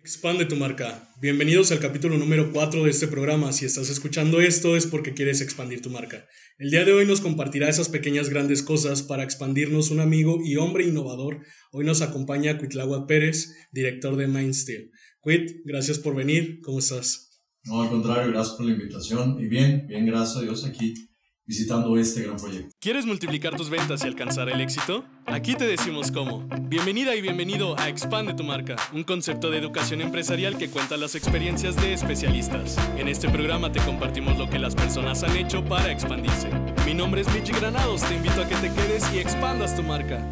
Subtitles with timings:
[0.00, 1.10] Expande tu marca.
[1.20, 3.52] Bienvenidos al capítulo número 4 de este programa.
[3.52, 6.26] Si estás escuchando esto es porque quieres expandir tu marca.
[6.56, 10.56] El día de hoy nos compartirá esas pequeñas grandes cosas para expandirnos un amigo y
[10.56, 11.40] hombre innovador.
[11.72, 14.92] Hoy nos acompaña Cuitláhuac Pérez, director de Mindsteel.
[15.20, 16.60] Cuit, gracias por venir.
[16.62, 17.42] ¿Cómo estás?
[17.64, 19.36] No, al contrario, gracias por la invitación.
[19.40, 21.07] Y bien, bien, gracias a Dios aquí
[21.48, 22.76] visitando este gran proyecto.
[22.78, 25.06] ¿Quieres multiplicar tus ventas y alcanzar el éxito?
[25.24, 26.46] Aquí te decimos cómo.
[26.68, 31.14] Bienvenida y bienvenido a Expande tu marca, un concepto de educación empresarial que cuenta las
[31.14, 32.76] experiencias de especialistas.
[32.98, 36.50] En este programa te compartimos lo que las personas han hecho para expandirse.
[36.84, 40.22] Mi nombre es Michi Granados, te invito a que te quedes y expandas tu marca.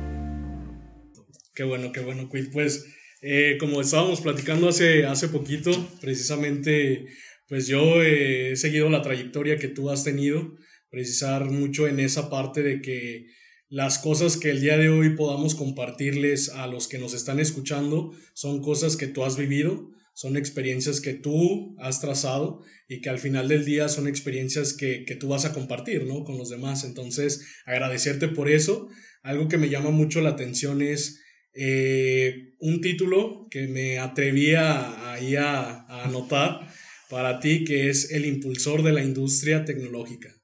[1.55, 2.53] Qué bueno, qué bueno, Quid.
[2.53, 5.70] Pues eh, como estábamos platicando hace, hace poquito,
[6.03, 7.06] precisamente,
[7.48, 10.55] pues yo he seguido la trayectoria que tú has tenido
[10.91, 13.27] precisar mucho en esa parte de que
[13.69, 18.12] las cosas que el día de hoy podamos compartirles a los que nos están escuchando
[18.33, 23.19] son cosas que tú has vivido, son experiencias que tú has trazado y que al
[23.19, 26.23] final del día son experiencias que, tú vas a compartir, ¿no?
[26.23, 26.84] Con los demás.
[26.84, 28.89] Entonces, agradecerte por eso.
[29.23, 31.21] Algo que me llama mucho la atención es
[31.53, 36.73] eh, un título que me atrevía ahí a, a anotar
[37.11, 40.36] para ti, que es el impulsor de la industria tecnológica.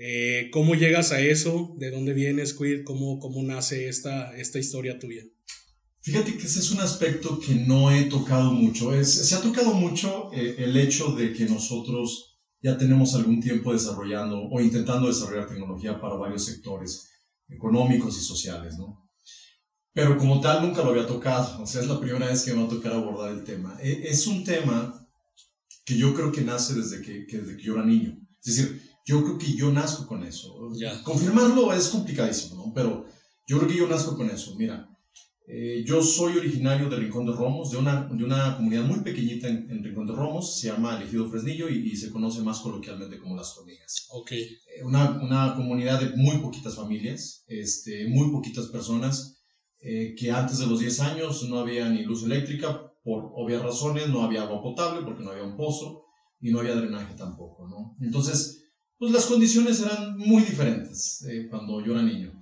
[0.00, 1.74] Eh, ¿Cómo llegas a eso?
[1.76, 2.84] ¿De dónde vienes, Quid?
[2.84, 5.24] ¿Cómo, cómo nace esta, esta historia tuya?
[6.02, 8.94] Fíjate que ese es un aspecto que no he tocado mucho.
[8.94, 13.72] Es, se ha tocado mucho eh, el hecho de que nosotros ya tenemos algún tiempo
[13.72, 17.10] desarrollando o intentando desarrollar tecnología para varios sectores
[17.48, 19.04] económicos y sociales, ¿no?
[19.92, 22.60] Pero como tal nunca lo había tocado, o sea, es la primera vez que me
[22.60, 23.76] va a tocar abordar el tema.
[23.82, 25.08] E, es un tema
[25.84, 28.16] que yo creo que nace desde que, que, desde que yo era niño.
[28.44, 30.54] Es decir, yo creo que yo nazco con eso.
[31.02, 32.74] Confirmarlo es complicadísimo, ¿no?
[32.74, 33.06] Pero
[33.46, 34.54] yo creo que yo nazco con eso.
[34.56, 34.86] Mira,
[35.46, 39.48] eh, yo soy originario de Rincón de Romos, de una, de una comunidad muy pequeñita
[39.48, 43.56] en, Rincón de Romos, se llama Elegido Fresnillo y, se conoce más coloquialmente como Las
[43.56, 44.08] Hormigas.
[44.10, 44.32] Ok.
[44.32, 49.38] Eh, una, una, comunidad de muy poquitas familias, este, muy poquitas personas,
[49.80, 54.10] eh, que antes de los 10 años no había ni luz eléctrica, por obvias razones,
[54.10, 56.04] no había agua potable porque no había un pozo
[56.42, 57.96] y no había drenaje tampoco, ¿no?
[58.04, 58.57] Entonces,
[58.98, 62.32] pues las condiciones eran muy diferentes eh, cuando yo era niño.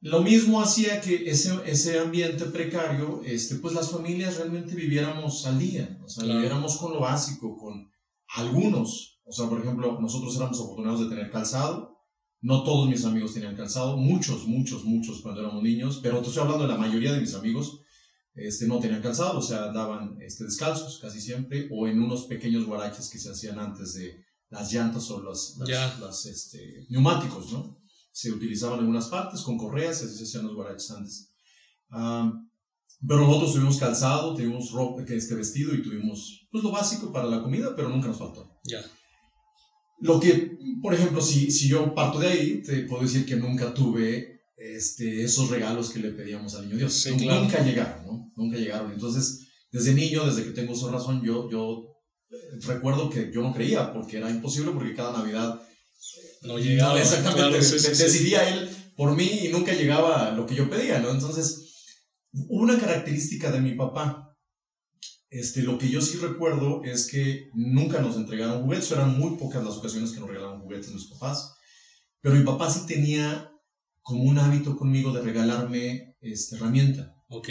[0.00, 5.58] Lo mismo hacía que ese, ese ambiente precario, este, pues las familias realmente viviéramos al
[5.58, 7.90] día, o sea, viviéramos con lo básico, con
[8.28, 9.20] algunos.
[9.24, 11.98] O sea, por ejemplo, nosotros éramos afortunados de tener calzado,
[12.40, 16.42] no todos mis amigos tenían calzado, muchos, muchos, muchos cuando éramos niños, pero te estoy
[16.42, 17.80] hablando de la mayoría de mis amigos,
[18.34, 22.66] este, no tenían calzado, o sea, andaban este, descalzos casi siempre, o en unos pequeños
[22.66, 27.78] guaraches que se hacían antes de, las llantas o los las, este, neumáticos, ¿no?
[28.12, 31.32] Se utilizaban en unas partes con correas, así se hacían los guaraches antes.
[31.90, 37.42] pero nosotros tuvimos calzado, tuvimos ropa, este vestido y tuvimos pues, lo básico para la
[37.42, 38.58] comida, pero nunca nos faltó.
[38.64, 38.84] Ya.
[40.00, 43.72] Lo que, por ejemplo, si, si yo parto de ahí, te puedo decir que nunca
[43.72, 47.06] tuve este, esos regalos que le pedíamos al niño Dios.
[47.10, 48.32] Nunca llegaron, ¿no?
[48.36, 48.92] Nunca llegaron.
[48.92, 51.95] Entonces, desde niño, desde que tengo su razón, yo, yo
[52.62, 55.60] recuerdo que yo no creía, porque era imposible, porque cada Navidad
[56.42, 57.00] no llegaba.
[57.00, 61.10] exactamente, decidía él por mí y nunca llegaba lo que yo pedía, ¿no?
[61.10, 61.66] Entonces,
[62.32, 64.36] una característica de mi papá,
[65.28, 69.64] este, lo que yo sí recuerdo es que nunca nos entregaron juguetes, eran muy pocas
[69.64, 71.54] las ocasiones que nos regalaban juguetes mis papás,
[72.20, 73.52] pero mi papá sí tenía
[74.02, 77.14] como un hábito conmigo de regalarme este, herramienta.
[77.28, 77.48] Ok.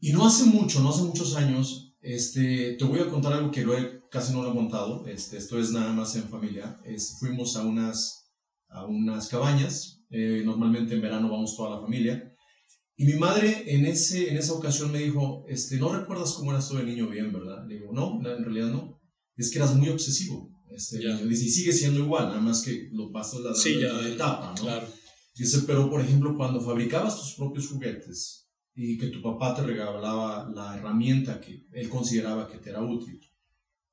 [0.00, 3.64] Y no hace mucho, no hace muchos años, este, te voy a contar algo que
[3.64, 5.06] lo he, casi no lo he montado.
[5.06, 6.80] Este, esto es nada más en familia.
[6.84, 8.30] Es, fuimos a unas,
[8.68, 10.02] a unas cabañas.
[10.10, 12.34] Eh, normalmente en verano vamos toda la familia.
[12.96, 16.68] Y mi madre en, ese, en esa ocasión me dijo, este, no recuerdas cómo eras
[16.68, 17.64] tú de niño bien, ¿verdad?
[17.66, 19.00] Le digo, no, en realidad no.
[19.36, 20.50] Es que eras muy obsesivo.
[20.70, 24.62] Este, y sigue siendo igual, nada más que lo pasas la, sí, la, etapa, ¿no?
[24.62, 24.86] Claro.
[25.34, 28.39] Dice, pero por ejemplo, cuando fabricabas tus propios juguetes,
[28.74, 33.20] y que tu papá te regalaba la herramienta que él consideraba que te era útil.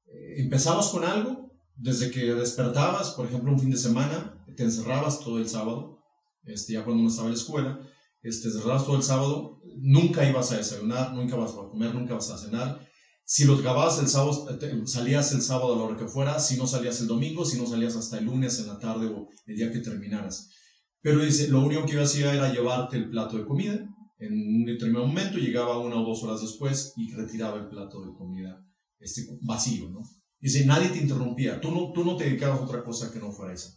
[0.06, 5.20] Eh, empezabas con algo, desde que despertabas, por ejemplo, un fin de semana, te encerrabas
[5.20, 6.00] todo el sábado,
[6.44, 7.80] este, ya cuando no estaba en la escuela,
[8.24, 12.30] este, encerrabas todo el sábado, nunca ibas a desayunar, nunca vas a comer, nunca vas
[12.32, 12.88] a cenar.
[13.24, 14.48] Si lo acababas el sábado,
[14.86, 17.68] salías el sábado a la hora que fuera, si no salías el domingo, si no
[17.68, 20.50] salías hasta el lunes en la tarde o el día que terminaras.
[21.02, 23.88] Pero dice, lo único que yo hacía era llevarte el plato de comida,
[24.20, 28.14] en un determinado momento llegaba una o dos horas después y retiraba el plato de
[28.14, 28.64] comida
[29.00, 30.02] este, vacío, ¿no?
[30.40, 33.32] Dice, nadie te interrumpía, tú no, tú no te dedicabas a otra cosa que no
[33.32, 33.70] fuera eso.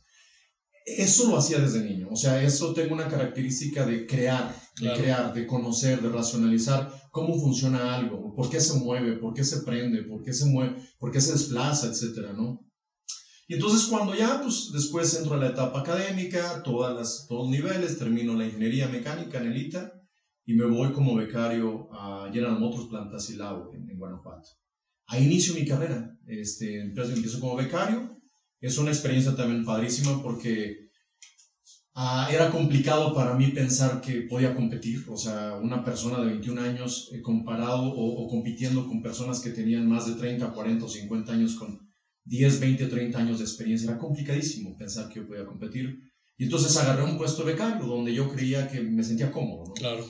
[0.85, 2.09] eso lo hacía desde niño.
[2.11, 7.39] O sea, eso tengo una característica de crear, de crear, de conocer, de racionalizar cómo
[7.39, 11.11] funciona algo, por qué se mueve, por qué se prende, por qué se mueve, por
[11.11, 12.61] qué se desplaza, etcétera, ¿no?
[13.49, 17.51] Y entonces cuando ya, pues después entro a la etapa académica, todas las, todos los
[17.51, 20.00] niveles, termino la ingeniería mecánica en el ITA
[20.51, 24.49] y me voy como becario a General Motors Plantas y en, en Guanajuato.
[25.07, 28.17] Ahí inicio mi carrera, este, empiezo como becario,
[28.61, 30.91] es una experiencia también padrísima porque
[31.95, 36.61] Ah, era complicado para mí pensar que podía competir, o sea, una persona de 21
[36.63, 41.33] años eh, comparado o, compitiendo con personas que tenían más de 30, 40 o 50
[41.33, 41.79] años con
[42.25, 45.99] 10, 20, 30 años de experiencia, era complicadísimo pensar que yo podía competir.
[46.39, 49.65] Y entonces agarré un puesto becario donde yo creía que me sentía cómodo.
[49.69, 49.75] ¿no?
[49.75, 50.09] Claro.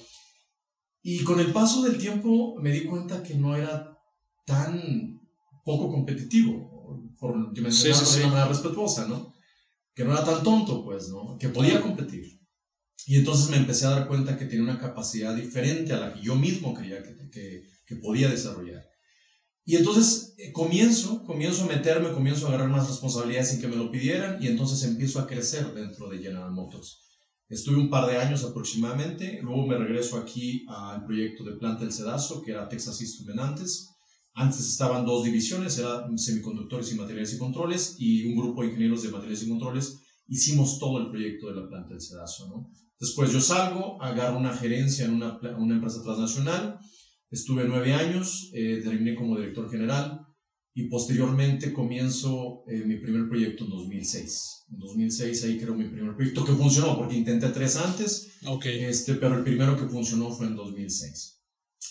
[1.02, 3.98] Y con el paso del tiempo me di cuenta que no era
[4.44, 5.20] tan
[5.64, 9.32] poco competitivo, por mencionarlo de una manera respetuosa, ¿no?
[9.94, 11.36] que no era tan tonto, pues, ¿no?
[11.38, 12.40] Que podía competir.
[13.06, 16.22] Y entonces me empecé a dar cuenta que tenía una capacidad diferente a la que
[16.22, 18.82] yo mismo creía que, que, que podía desarrollar.
[19.64, 23.76] Y entonces eh, comienzo, comienzo a meterme, comienzo a agarrar más responsabilidades sin que me
[23.76, 27.02] lo pidieran y entonces empiezo a crecer dentro de General Motors.
[27.50, 31.92] Estuve un par de años aproximadamente, luego me regreso aquí al proyecto de planta del
[31.92, 33.90] Cedazo, que era Texas Instruments antes,
[34.34, 39.02] antes estaban dos divisiones, eran semiconductores y materiales y controles, y un grupo de ingenieros
[39.02, 40.00] de materiales y controles.
[40.28, 42.70] Hicimos todo el proyecto de la planta del Cedazo.
[43.00, 46.78] Después yo salgo, agarro una gerencia en una, una empresa transnacional,
[47.30, 50.19] estuve nueve años, eh, terminé como director general,
[50.74, 54.66] y posteriormente comienzo eh, mi primer proyecto en 2006.
[54.70, 58.84] En 2006 ahí creo mi primer proyecto que funcionó, porque intenté tres antes, okay.
[58.84, 61.42] este, pero el primero que funcionó fue en 2006.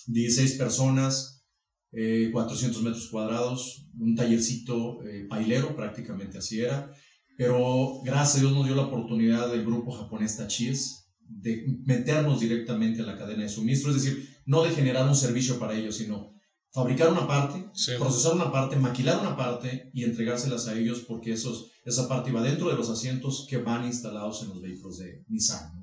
[0.08, 1.46] 16 personas,
[1.92, 6.92] 400 eh, metros cuadrados, un tallercito eh, pailero, prácticamente así era.
[7.38, 13.02] Pero gracias a Dios nos dio la oportunidad del grupo japonés Tachis de meternos directamente
[13.02, 16.39] a la cadena de suministro, es decir, no de generar un servicio para ellos, sino
[16.72, 17.66] fabricar una parte,
[17.98, 22.42] procesar una parte, maquilar una parte y entregárselas a ellos porque esos, esa parte iba
[22.42, 25.80] dentro de los asientos que van instalados en los vehículos de Nissan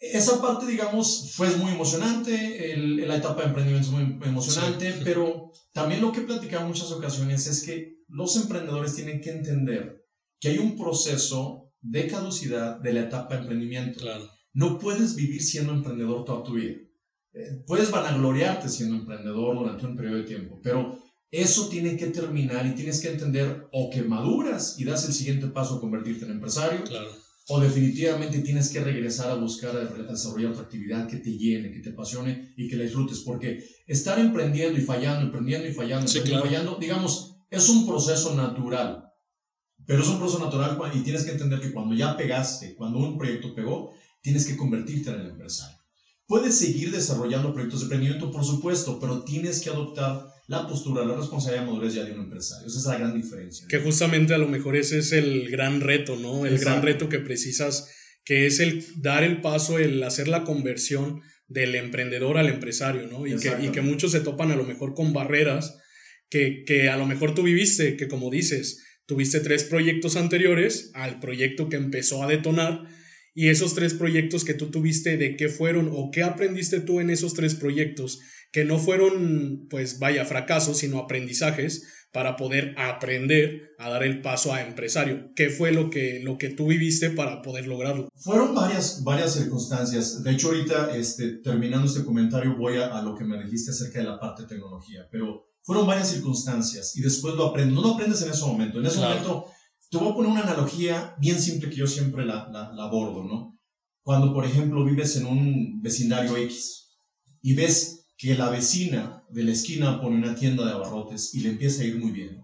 [0.00, 5.52] esa parte, digamos, fue muy emocionante, el, la etapa de emprendimiento es muy emocionante, pero
[5.74, 10.06] también lo que he platicado en muchas ocasiones es que los emprendedores tienen que entender
[10.40, 14.00] que hay un proceso de caducidad de la etapa de emprendimiento.
[14.00, 14.26] Claro.
[14.54, 16.78] No puedes vivir siendo emprendedor toda tu vida.
[17.32, 20.98] Eh, puedes vanagloriarte siendo emprendedor durante un periodo de tiempo, pero
[21.30, 25.46] eso tiene que terminar y tienes que entender o que maduras y das el siguiente
[25.46, 26.82] paso a convertirte en empresario.
[26.84, 27.10] Claro
[27.52, 31.80] o definitivamente tienes que regresar a buscar a desarrollar otra actividad que te llene, que
[31.80, 36.46] te apasione y que la disfrutes, porque estar emprendiendo y fallando, emprendiendo y fallando, emprendiendo
[36.46, 39.04] y fallando, digamos, es un proceso natural,
[39.84, 43.18] pero es un proceso natural y tienes que entender que cuando ya pegaste, cuando un
[43.18, 43.90] proyecto pegó,
[44.20, 45.79] tienes que convertirte en el empresario.
[46.30, 51.16] Puedes seguir desarrollando proyectos de emprendimiento, por supuesto, pero tienes que adoptar la postura, la
[51.16, 52.68] responsabilidad de madurez ya de un empresario.
[52.68, 53.66] Esa es la gran diferencia.
[53.68, 56.46] Que justamente a lo mejor ese es el gran reto, ¿no?
[56.46, 57.90] El gran reto que precisas,
[58.24, 63.26] que es el dar el paso, el hacer la conversión del emprendedor al empresario, ¿no?
[63.26, 65.78] Y que, y que muchos se topan a lo mejor con barreras
[66.28, 71.18] que, que a lo mejor tú viviste, que como dices, tuviste tres proyectos anteriores al
[71.18, 72.84] proyecto que empezó a detonar
[73.34, 77.10] y esos tres proyectos que tú tuviste, ¿de qué fueron o qué aprendiste tú en
[77.10, 78.20] esos tres proyectos?
[78.52, 84.52] que no fueron, pues vaya, fracasos, sino aprendizajes para poder aprender a dar el paso
[84.52, 85.30] a empresario.
[85.36, 88.08] ¿Qué fue lo que, lo que tú viviste para poder lograrlo?
[88.16, 90.24] Fueron varias, varias circunstancias.
[90.24, 94.00] De hecho, ahorita, este, terminando este comentario, voy a, a lo que me dijiste acerca
[94.00, 97.74] de la parte de tecnología, pero fueron varias circunstancias y después lo aprendes.
[97.76, 98.80] No lo aprendes en ese momento.
[98.80, 99.46] En ese momento,
[99.90, 103.24] te voy a poner una analogía bien simple que yo siempre la, la, la abordo,
[103.24, 103.58] ¿no?
[104.02, 106.88] Cuando, por ejemplo, vives en un vecindario X
[107.42, 111.50] y ves que la vecina de la esquina pone una tienda de abarrotes y le
[111.50, 112.42] empieza a ir muy bien.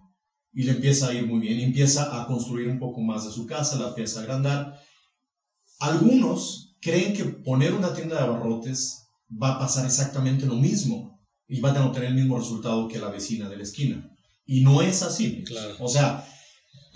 [0.52, 1.60] Y le empieza a ir muy bien.
[1.60, 4.80] Y empieza a construir un poco más de su casa, la empieza a agrandar.
[5.78, 11.60] Algunos creen que poner una tienda de abarrotes va a pasar exactamente lo mismo y
[11.60, 14.10] van a obtener el mismo resultado que la vecina de la esquina.
[14.46, 15.44] Y no es así.
[15.78, 16.26] O sea,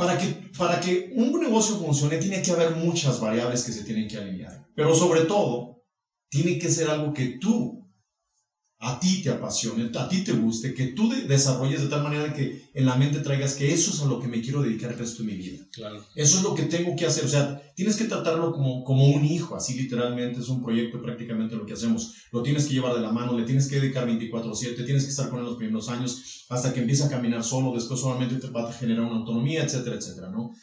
[0.00, 4.08] para que, para que un negocio funcione tiene que haber muchas variables que se tienen
[4.08, 4.66] que alinear.
[4.74, 5.84] Pero sobre todo,
[6.30, 7.79] tiene que ser algo que tú
[8.82, 12.70] a ti te apasione, a ti te guste, que tú desarrolles de tal manera que
[12.72, 15.22] en la mente traigas que eso es a lo que me quiero dedicar el resto
[15.22, 15.62] de mi vida.
[15.70, 16.02] Claro.
[16.14, 17.26] Eso es lo que tengo que hacer.
[17.26, 21.56] O sea, tienes que tratarlo como, como un hijo, así literalmente es un proyecto prácticamente
[21.56, 22.14] lo que hacemos.
[22.32, 25.28] Lo tienes que llevar de la mano, le tienes que dedicar 24/7, tienes que estar
[25.28, 28.66] con él los primeros años hasta que empiece a caminar solo, después solamente te va
[28.66, 30.54] a generar una autonomía, etcétera, etcétera, ¿no?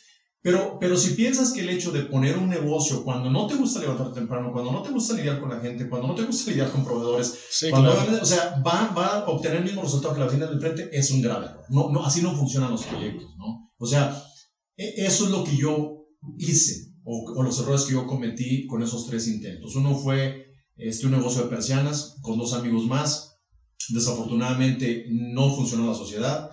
[0.47, 3.81] Pero, pero si piensas que el hecho de poner un negocio cuando no te gusta
[3.81, 6.71] levantar temprano, cuando no te gusta lidiar con la gente, cuando no te gusta lidiar
[6.71, 7.37] con proveedores,
[7.69, 10.89] cuando, o sea, va, va, a obtener el mismo resultado que la tienda del frente,
[10.97, 11.65] es un grave error.
[11.67, 13.73] No, no, así no funcionan los proyectos, ¿no?
[13.77, 14.23] O sea,
[14.77, 16.05] e, eso es lo que yo
[16.37, 19.75] hice, o, o, los errores que yo cometí con esos tres intentos.
[19.75, 20.45] Uno fue
[20.77, 23.26] este, un negocio de persianas con dos amigos más,
[23.89, 26.51] Desafortunadamente no funcionó la sociedad.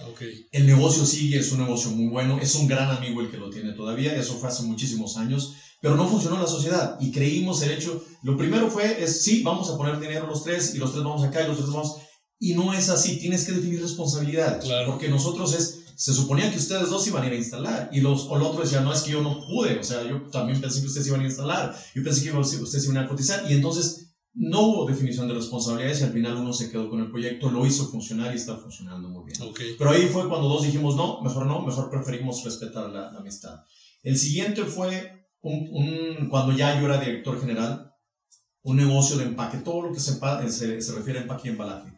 [0.52, 3.50] El negocio sigue, es un negocio muy bueno, es un gran amigo el que lo
[3.50, 7.73] tiene todavía, eso fue hace muchísimos años, pero no funcionó la sociedad y creímos el
[7.73, 11.04] hecho, lo primero fue, es sí, vamos a poner dinero los tres y los tres
[11.04, 11.97] vamos acá y los tres vamos,
[12.38, 16.88] y no es así, tienes que definir responsabilidades, porque nosotros es, se suponía que ustedes
[16.88, 19.12] dos iban a ir a instalar y los, o el otro decía, no, es que
[19.12, 22.23] yo no pude, o sea, yo también pensé que ustedes iban a instalar, yo pensé
[22.23, 24.03] que ustedes iban a cotizar y entonces
[24.34, 27.64] no hubo definición de responsabilidades y al final uno se quedó con el proyecto, lo
[27.66, 29.52] hizo funcionar y está funcionando muy bien.
[29.78, 33.60] Pero ahí fue cuando dos dijimos, no, mejor no, mejor preferimos respetar la, amistad.
[34.02, 37.92] El siguiente fue un, cuando ya yo era director general,
[38.62, 40.18] un negocio de empaque, todo lo que se,
[40.50, 41.92] se, se refiere a empaque y embalaje.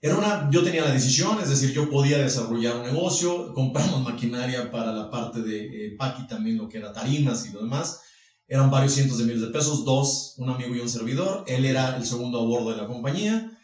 [0.00, 4.70] Era una, yo tenía la decisión, es decir, yo podía desarrollar un negocio, compramos maquinaria
[4.70, 8.00] para la parte de empaque y también lo que era tarimas y lo demás
[8.48, 11.44] eran varios cientos de miles de pesos, dos, un amigo y un servidor.
[11.46, 13.54] Él era el segundo a bordo de la compañía.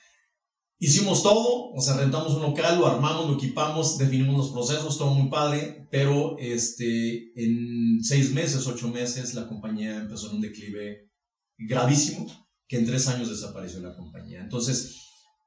[0.79, 5.14] Hicimos todo, o sea, rentamos un local, lo armamos, lo equipamos, definimos los procesos, todo
[5.14, 11.11] muy padre, pero este, en seis meses, ocho meses, la compañía empezó en un declive
[11.57, 12.26] gravísimo,
[12.69, 14.43] que en tres años desapareció la compañía.
[14.43, 15.00] Entonces,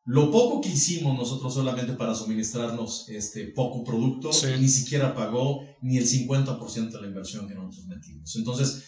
[0.06, 5.98] lo poco que hicimos nosotros solamente para suministrarnos este poco producto, ni siquiera pagó ni
[5.98, 8.36] el 50% de la inversión que nosotros metimos.
[8.38, 8.86] Entonces,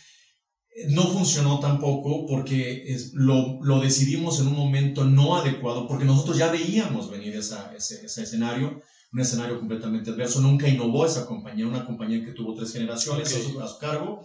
[0.87, 6.37] no funcionó tampoco porque es, lo, lo, decidimos en un momento no adecuado, porque nosotros
[6.37, 8.81] ya veíamos venir esa, ese, ese, escenario,
[9.11, 10.39] un escenario completamente adverso.
[10.39, 14.23] Nunca innovó esa compañía, una compañía que tuvo tres generaciones a, su, cargo,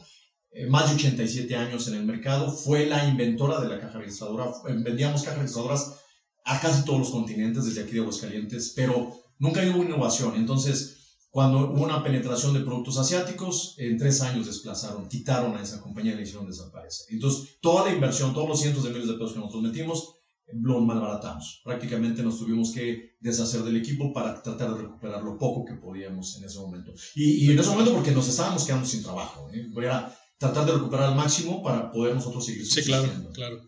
[0.51, 4.47] eh, más de 87 años en el mercado, fue la inventora de la caja registradora.
[4.65, 5.95] Vendíamos cajas registradoras
[6.45, 10.37] a casi todos los continentes, desde aquí de Aguascalientes, pero nunca hubo innovación.
[10.37, 10.94] Entonces,
[11.35, 16.13] cuando hubo una penetración de productos asiáticos, en tres años desplazaron, quitaron a esa compañía
[16.13, 17.07] y la hicieron desaparecer.
[17.11, 20.15] Entonces, toda la inversión, todos los cientos de miles de pesos que nosotros metimos,
[20.53, 21.61] lo malbaratamos.
[21.65, 26.37] Prácticamente nos tuvimos que deshacer del equipo para tratar de recuperar lo poco que podíamos
[26.39, 26.93] en ese momento.
[27.17, 29.51] Y, en ese momento porque nos estábamos quedando sin trabajo.
[29.53, 29.67] ¿eh?
[29.77, 33.61] Era tratar de recuperar al máximo para poder nosotros seguir Sí, claro, claro.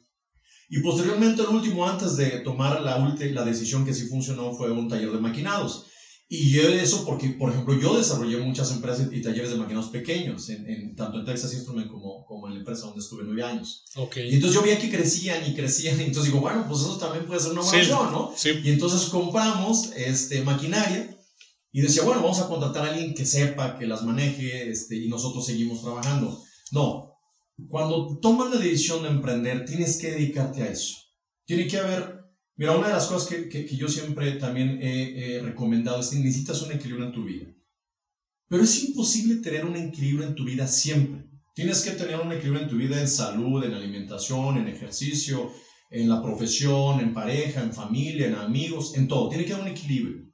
[0.68, 4.88] Y posteriormente, el último, antes de tomar la, la decisión que sí funcionó, fue un
[4.88, 5.86] taller de maquinados.
[6.28, 10.48] Y yo eso porque, por ejemplo, yo desarrollé muchas empresas y talleres de maquinados pequeños,
[10.48, 13.84] en, tanto en Texas Instruments como, como en la empresa donde estuve nueve años.
[13.94, 14.30] Okay.
[14.30, 17.26] Y entonces yo veía que crecían y crecían, y entonces digo, bueno, pues eso también
[17.26, 18.32] puede ser una buena ¿no?
[18.36, 18.60] Sí.
[18.64, 21.16] Y entonces compramos este, maquinaria
[21.70, 25.08] y decía, bueno, vamos a contratar a alguien que sepa, que las maneje, este, y
[25.08, 26.42] nosotros seguimos trabajando.
[26.72, 27.12] No,
[27.68, 30.96] cuando tomas la decisión de emprender, tienes que dedicarte a eso.
[31.44, 32.15] Tiene que haber
[32.58, 36.62] Mira, una de las cosas que, que, yo siempre también he, recomendado es que necesitas
[36.62, 37.46] un equilibrio en tu vida.
[38.48, 41.26] Pero es imposible tener un equilibrio en tu vida siempre.
[41.54, 45.52] Tienes que tener un equilibrio en tu vida en salud, en alimentación, en ejercicio,
[45.90, 49.28] en la profesión, en pareja, en familia, en amigos, en todo.
[49.28, 50.26] Tiene que haber un equilibrio.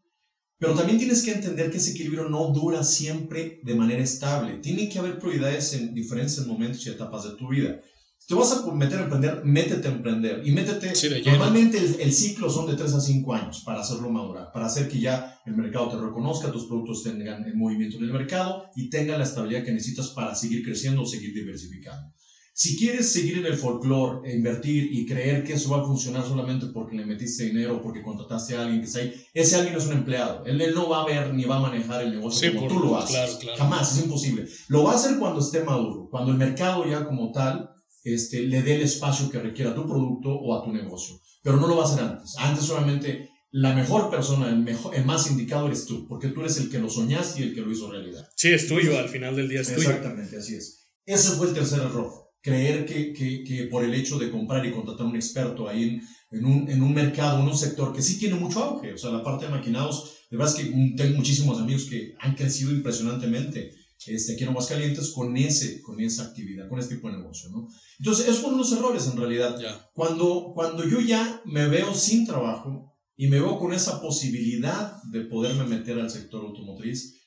[0.58, 4.58] Pero también tienes que entender que ese equilibrio no dura siempre de manera estable.
[4.58, 7.80] Tiene que haber prioridades en diferentes momentos y etapas de tu vida
[8.26, 10.42] te vas a meter a emprender, métete a emprender.
[10.44, 10.92] Y métete.
[11.24, 15.00] normalmente el, ciclo son de 3 a 5 años para hacerlo madurar, para hacer que
[15.00, 19.18] ya el mercado te reconozca, tus productos tengan el movimiento en el mercado y tengan
[19.18, 22.12] la estabilidad que necesitas para seguir creciendo o seguir diversificando.
[22.54, 26.22] Si quieres seguir en el folclore, e invertir y creer que eso va a funcionar
[26.22, 29.74] solamente porque le metiste dinero o porque contrataste a alguien que está ahí, ese alguien
[29.74, 30.44] es un empleado.
[30.44, 33.38] Él, no va a ver ni va a manejar el negocio como tú lo haces.
[33.56, 34.46] Jamás, es imposible.
[34.68, 37.71] Lo va a hacer cuando esté maduro, cuando el mercado ya como tal
[38.04, 41.20] este, le dé el espacio que requiera a tu producto o a tu negocio.
[41.42, 42.34] Pero no lo va a hacer antes.
[42.38, 46.56] Antes solamente la mejor persona, el, mejor, el más indicado eres tú, porque tú eres
[46.58, 48.26] el que lo soñaste y el que lo hizo realidad.
[48.34, 49.90] Sí, es tuyo, al final del día es tuyo.
[49.90, 50.88] Exactamente, así es.
[51.04, 52.10] Ese fue el tercer error.
[52.40, 55.82] Creer que, que, que por el hecho de comprar y contratar a un experto ahí
[55.82, 56.02] en,
[56.38, 59.10] en, un, en un mercado, en un sector que sí tiene mucho auge, o sea,
[59.10, 63.70] la parte de maquinados, de verdad es que tengo muchísimos amigos que han crecido impresionantemente
[64.06, 67.68] este, aquí en Aguascalientes con, ese, con esa actividad, con este tipo de negocio, ¿no?
[67.98, 69.90] Entonces, esos fueron los errores en realidad.
[69.94, 75.20] Cuando, cuando yo ya me veo sin trabajo y me veo con esa posibilidad de
[75.22, 77.22] poderme meter al sector automotriz,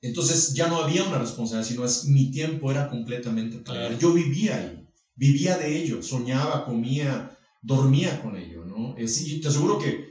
[0.00, 3.98] entonces ya no había una responsabilidad, sino es mi tiempo era completamente claro.
[3.98, 8.94] Yo vivía ahí, vivía de ello, soñaba, comía, dormía con ello, ¿no?
[8.98, 10.07] y te aseguro que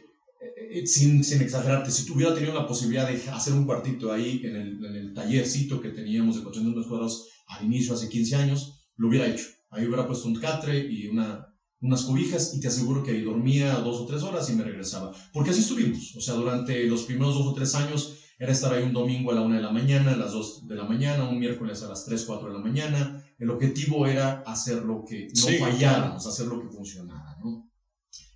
[0.85, 4.85] sin, sin, exagerarte, si tuviera tenido la posibilidad de hacer un cuartito ahí en el,
[4.85, 9.27] en el tallercito que teníamos de 400 cuadrados al inicio, hace 15 años, lo hubiera
[9.27, 9.45] hecho.
[9.69, 11.47] Ahí hubiera puesto un catre y una,
[11.81, 15.11] unas cobijas y te aseguro que ahí dormía dos o tres horas y me regresaba.
[15.33, 16.15] Porque así estuvimos.
[16.15, 19.35] O sea, durante los primeros dos o tres años era estar ahí un domingo a
[19.35, 22.05] la una de la mañana, a las dos de la mañana, un miércoles a las
[22.05, 23.23] tres, cuatro de la mañana.
[23.39, 27.69] El objetivo era hacer lo que no falláramos, hacer lo que funcionara, ¿no?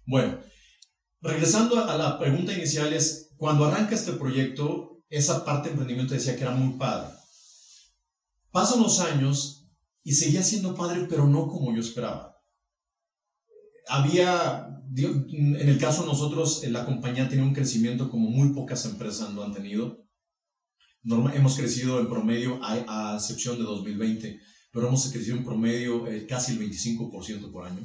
[0.05, 0.39] Bueno,
[1.21, 6.35] regresando a la pregunta inicial es, cuando arranca este proyecto, esa parte de emprendimiento decía
[6.35, 7.13] que era muy padre.
[8.51, 9.69] Pasan los años
[10.03, 12.37] y seguía siendo padre, pero no como yo esperaba.
[13.87, 19.33] Había, en el caso de nosotros, la compañía tenía un crecimiento como muy pocas empresas
[19.33, 20.05] lo han tenido.
[21.03, 24.39] hemos crecido en promedio, a, excepción de 2020,
[24.71, 27.81] pero hemos crecido en promedio eh, casi el 25% por año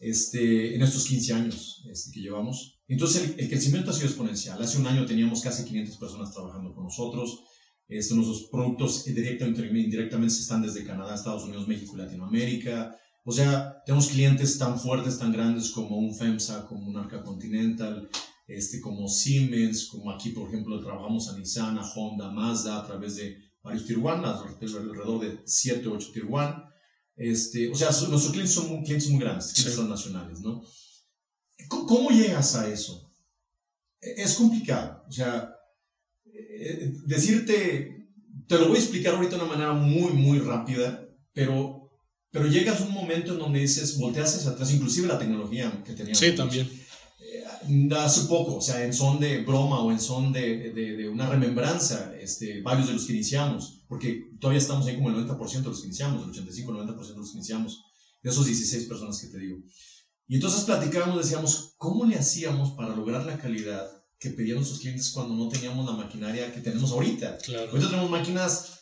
[0.00, 2.78] este, en estos 15 años este, que llevamos.
[2.88, 4.60] Entonces el, crecimiento ha sido exponencial.
[4.62, 7.44] Hace un año teníamos casi 500 personas trabajando con nosotros.
[7.88, 12.96] Este, nuestros productos directamente o indirectamente están desde Canadá, Estados Unidos, México y Latinoamérica.
[13.24, 18.08] O sea, tenemos clientes tan fuertes, tan grandes como un FEMSA, como un Arca Continental,
[18.46, 23.16] este, como Siemens, como aquí, por ejemplo, trabajamos a Nissan, a Honda, Mazda, a través
[23.16, 26.73] de varios Tier 1, alrededor de 7 o 8 Tier 1.
[27.16, 30.62] Este, o sea, nuestros clientes son muy, clientes muy grandes, clientes son nacionales, ¿no?
[31.68, 33.10] ¿Cómo llegas a eso?
[34.00, 35.04] E, es complicado.
[35.08, 35.54] O sea,
[36.26, 38.08] eh, decirte,
[38.48, 41.90] te lo voy a explicar ahorita de una manera muy, muy rápida, pero,
[42.30, 45.92] pero llegas a un momento en donde dices, volteas hacia atrás, inclusive la tecnología que
[45.92, 46.18] teníamos.
[46.18, 46.68] Sí, también.
[47.96, 51.28] Hace poco, o sea, en son de broma o en son de, de, de, una
[51.28, 55.68] remembranza, este, varios de los que iniciamos, porque todavía estamos ahí como el 90% de
[55.68, 57.84] los que iniciamos, el 85-90% de los que iniciamos,
[58.22, 59.58] de esos 16 personas que te digo.
[60.26, 63.86] Y entonces platicábamos, decíamos, ¿cómo le hacíamos para lograr la calidad
[64.18, 67.38] que pedían nuestros clientes cuando no teníamos la maquinaria que tenemos ahorita?
[67.38, 67.70] Claro.
[67.70, 68.80] Ahorita tenemos máquinas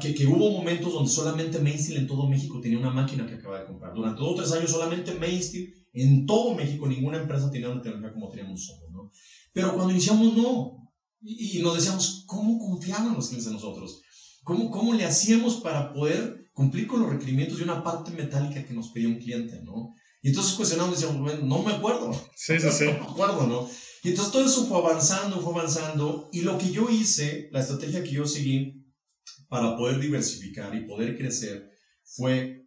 [0.00, 3.60] que, que, hubo momentos donde solamente Mainsteel en todo México tenía una máquina que acaba
[3.60, 3.94] de comprar.
[3.94, 8.12] Durante dos o tres años solamente Mainsteel en todo México, ninguna empresa tenía una tecnología
[8.12, 9.10] como teníamos nosotros, ¿no?
[9.52, 10.92] Pero cuando iniciamos, no.
[11.20, 14.02] Y, y nos decíamos, ¿cómo confiaban los clientes en nosotros?
[14.42, 18.74] ¿Cómo, ¿Cómo le hacíamos para poder cumplir con los requerimientos de una parte metálica que
[18.74, 19.94] nos pedía un cliente, ¿no?
[20.22, 22.12] Y entonces cuestionamos, decíamos, bueno, no me acuerdo.
[22.36, 22.84] Sí, sí, sí.
[22.98, 23.68] No me acuerdo, ¿no?
[24.04, 26.28] Y entonces todo eso fue avanzando, fue avanzando.
[26.32, 28.84] Y lo que yo hice, la estrategia que yo seguí
[29.48, 31.70] para poder diversificar y poder crecer
[32.04, 32.61] fue,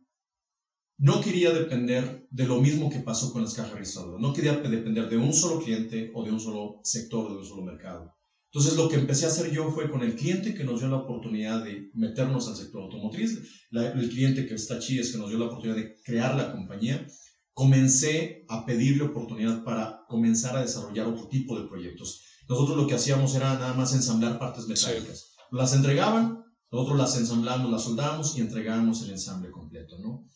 [0.98, 4.22] no quería depender de lo mismo que pasó con las cajas registradoras.
[4.22, 7.64] No quería depender de un solo cliente o de un solo sector, de un solo
[7.64, 8.16] mercado.
[8.52, 11.00] Entonces lo que empecé a hacer yo fue con el cliente que nos dio la
[11.00, 13.38] oportunidad de meternos al sector automotriz,
[13.72, 17.06] el cliente que está es que nos dio la oportunidad de crear la compañía,
[17.52, 22.22] comencé a pedirle oportunidad para comenzar a desarrollar otro tipo de proyectos.
[22.48, 25.36] Nosotros lo que hacíamos era nada más ensamblar partes metálicas.
[25.52, 30.30] Las entregaban, nosotros las ensamblamos, las soldamos y entregábamos el ensamble completo, ¿no?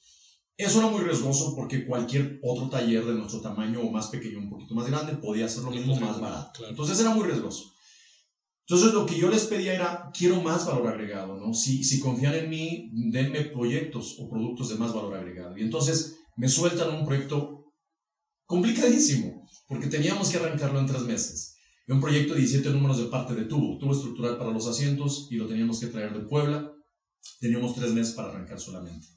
[0.60, 4.50] Eso era muy riesgoso porque cualquier otro taller de nuestro tamaño o más pequeño, un
[4.50, 6.68] poquito más grande, podía hacer lo mismo más barato.
[6.68, 7.72] Entonces era muy riesgoso.
[8.68, 11.54] Entonces lo que yo les pedía era, quiero más valor agregado, ¿no?
[11.54, 15.58] Si, si confían en mí, denme proyectos o productos de más valor agregado.
[15.58, 17.72] Y entonces me sueltan un proyecto
[18.46, 21.56] complicadísimo, porque teníamos que arrancarlo en tres meses.
[21.88, 25.38] Un proyecto de 17 números de parte de tubo, tubo estructural para los asientos y
[25.38, 26.70] lo teníamos que traer de Puebla.
[27.40, 29.08] Teníamos tres meses para arrancar solamente.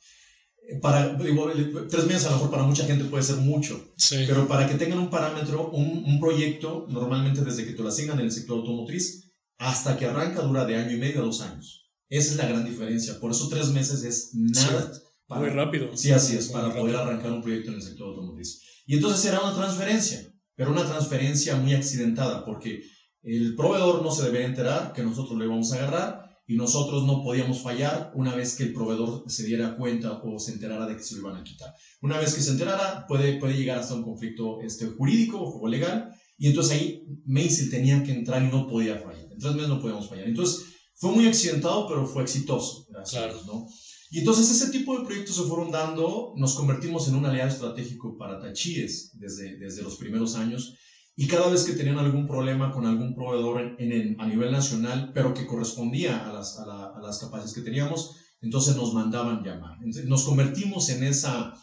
[0.81, 3.93] Para, tres meses a lo mejor para mucha gente puede ser mucho,
[4.27, 8.19] pero para que tengan un parámetro, un, un proyecto, normalmente desde que te lo asignan
[8.21, 11.83] en el sector automotriz, hasta que arranca dura de año y medio a dos años.
[12.09, 13.19] Esa es la gran diferencia.
[13.21, 14.93] Por eso tres meses es nada.
[15.27, 15.97] Para, Muy rápido.
[15.97, 18.61] Sí, así es, para poder arrancar un proyecto en el sector automotriz.
[18.87, 22.83] Y entonces era una transferencia, pero una transferencia muy accidentada, porque
[23.23, 27.23] el proveedor no se debe enterar que nosotros le vamos a agarrar y nosotros no
[27.23, 31.03] podíamos fallar una vez que el proveedor se diera cuenta o se enterara de que
[31.03, 31.73] se lo iban a quitar.
[32.01, 36.13] Una vez que se enterara, puede, puede llegar hasta un conflicto este, jurídico o legal
[36.39, 39.31] y entonces ahí Maisel tenía que entrar y no podía fallar.
[39.31, 40.27] En tres meses no podíamos fallar.
[40.27, 42.87] Entonces fue muy accidentado, pero fue exitoso.
[42.91, 43.67] Gracias, ¿no?
[44.11, 48.19] Y entonces ese tipo de proyectos se fueron dando, nos convertimos en un aliado estratégico
[48.19, 50.77] para Tachíes desde, desde los primeros años
[51.15, 55.35] y cada vez que tenían algún problema con algún proveedor en, a nivel nacional, pero
[55.35, 59.79] que correspondía a las, a, a las capacidades que teníamos, entonces nos mandaban llamar.
[60.07, 61.55] nos convertimos en esa,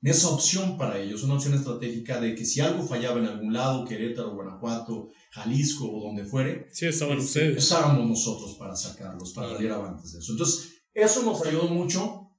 [0.00, 3.84] esa opción para ellos, una opción estratégica de que si algo fallaba en algún lado,
[3.84, 7.64] Querétaro, Guanajuato, Jalisco o donde fuere, sí, estaban este, ustedes.
[7.64, 10.32] estábamos nosotros para sacarlos, para salir avantes de eso.
[10.32, 12.30] Entonces, eso nos ayudó mucho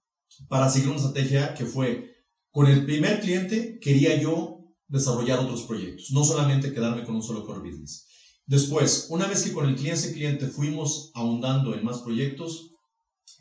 [0.47, 2.15] para seguir una estrategia que fue,
[2.51, 7.45] con el primer cliente quería yo desarrollar otros proyectos, no solamente quedarme con un solo
[7.45, 8.07] core business.
[8.45, 12.71] Después, una vez que con el cliente cliente fuimos ahondando en más proyectos,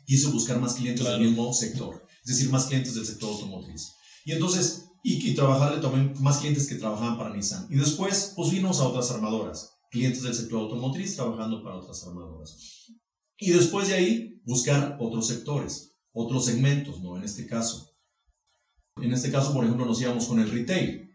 [0.05, 3.91] quise buscar más clientes del mismo sector, es decir, más clientes del sector automotriz.
[4.25, 7.67] Y entonces, y, y, trabajarle también más clientes que trabajaban para Nissan.
[7.69, 12.57] Y después, pues vimos a otras armadoras, clientes del sector automotriz trabajando para otras armadoras.
[13.37, 17.17] Y después de ahí, buscar otros sectores, otros segmentos, ¿no?
[17.17, 17.89] En este caso.
[19.01, 21.12] En este caso, por ejemplo, nos íbamos con el retail.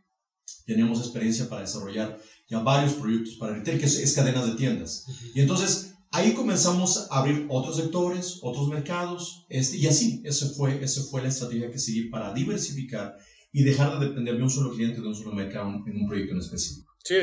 [0.68, 5.06] Teníamos experiencia para desarrollar ya varios proyectos para retail, que es, cadenas de tiendas.
[5.34, 10.84] Y entonces ahí comenzamos a abrir otros sectores, otros mercados, este, y así, esa fue,
[10.84, 13.16] esa fue la estrategia que seguí para diversificar
[13.50, 16.34] y dejar de depender de un solo cliente, de un solo mercado en un proyecto
[16.34, 16.92] en específico.
[17.02, 17.14] Sí,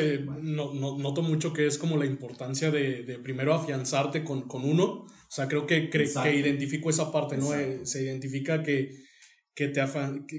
[0.41, 4.63] no, no, noto mucho que es como la importancia de, de primero afianzarte con, con,
[4.63, 5.05] uno.
[5.05, 7.53] O sea, creo que, que identifico esa parte, ¿no?
[7.53, 9.05] Eh, se identifica que
[9.56, 9.82] que, te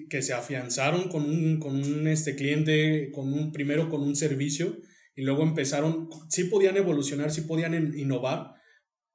[0.09, 4.77] que, se afianzaron con un, con un este, cliente, con un, primero con un servicio
[5.15, 8.53] y luego empezaron, sí podían evolucionar, sí podían innovar,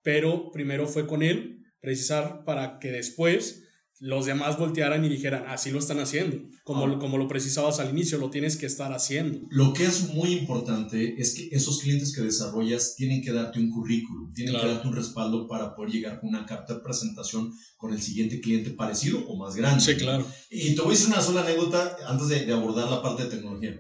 [0.01, 3.60] pero primero fue con él, precisar para que después
[4.01, 6.97] los demás voltearan y dijeran, así lo están haciendo, como, ah.
[6.97, 9.41] como lo precisabas al inicio, lo tienes que estar haciendo.
[9.51, 13.69] Lo que es muy importante es que esos clientes que desarrollas tienen que darte un
[13.69, 17.93] currículum, tienen que darte un respaldo para poder llegar con una carta de presentación con
[17.93, 19.83] el siguiente cliente parecido o más grande.
[19.83, 20.25] Sí, claro.
[20.49, 23.79] Y te voy a decir una sola anécdota antes de, abordar la parte de tecnología.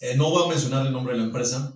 [0.00, 1.72] Eh, no voy a mencionar el nombre de la empresa,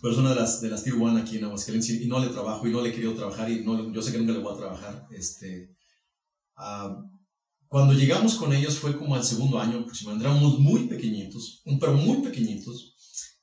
[0.00, 2.28] pero es una de las, de las Tier One aquí en Aguascalientes y no le
[2.28, 4.54] trabajo y no le he querido trabajar y no, yo sé que nunca le voy
[4.54, 5.08] a trabajar.
[5.10, 5.76] Este,
[7.68, 12.22] cuando llegamos con ellos fue como al segundo año aproximadamente, éramos muy pequeñitos, pero muy
[12.22, 12.94] pequeñitos,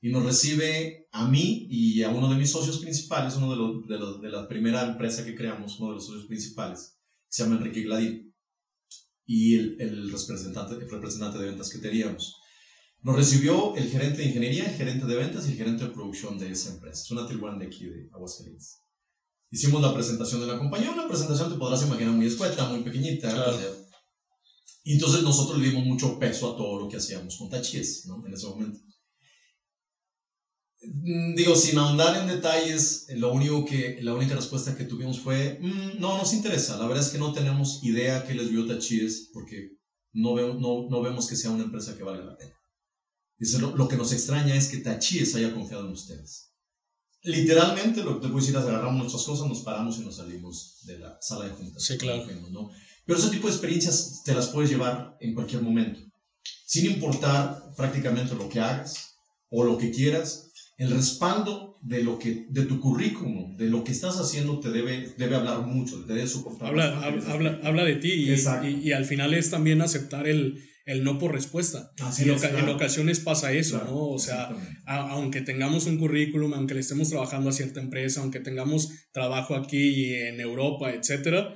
[0.01, 3.87] y nos recibe a mí y a uno de mis socios principales, uno de, los,
[3.87, 7.55] de, los, de la primera empresa que creamos, uno de los socios principales, se llama
[7.57, 8.33] Enrique Gladín,
[9.25, 12.35] y el, el, representante, el representante de ventas que teníamos.
[13.01, 16.37] Nos recibió el gerente de ingeniería, el gerente de ventas y el gerente de producción
[16.37, 17.03] de esa empresa.
[17.03, 18.84] Es una tier de aquí de Aguascalientes.
[19.51, 23.29] Hicimos la presentación de la compañía, una presentación te podrás imaginar muy escueta, muy pequeñita.
[24.83, 28.25] Y entonces nosotros le dimos mucho peso a todo lo que hacíamos con Tachis, ¿no?
[28.25, 28.79] En ese momento.
[30.81, 35.59] Mm, digo, sin ahondar en detalles, lo único que, la única respuesta que tuvimos fue,
[35.59, 39.31] mm, no nos interesa, la verdad es que no tenemos idea qué les dio Tachis
[39.33, 39.71] porque
[40.13, 42.53] no, no, no vemos que sea una empresa que valga la pena.
[43.37, 46.54] Dice, lo, lo que nos extraña es que Tachis haya confiado en ustedes
[47.25, 50.79] literalmente lo que te puedo decir es agarramos nuestras cosas, nos paramos y nos salimos
[50.83, 51.83] de la sala de juntas.
[51.83, 52.25] Sí, claro.
[52.51, 52.71] ¿no?
[53.05, 55.99] Pero ese tipo de experiencias te las puedes llevar en cualquier momento,
[56.65, 59.15] sin importar prácticamente lo que hagas
[59.49, 63.91] o lo que quieras, el respaldo de lo que de tu currículum, de lo que
[63.91, 66.69] estás haciendo te debe debe hablar mucho, te debe soportar.
[66.69, 71.03] Habla, habla, habla, de ti y, y, y al final es también aceptar el el
[71.03, 71.91] no por respuesta.
[72.19, 74.09] en, en, ocasiones pasa eso, ¿no?
[74.09, 74.49] O sea,
[74.85, 80.13] aunque tengamos un currículum, aunque le estemos trabajando a cierta empresa, aunque tengamos trabajo aquí
[80.13, 81.55] en Europa, etcétera,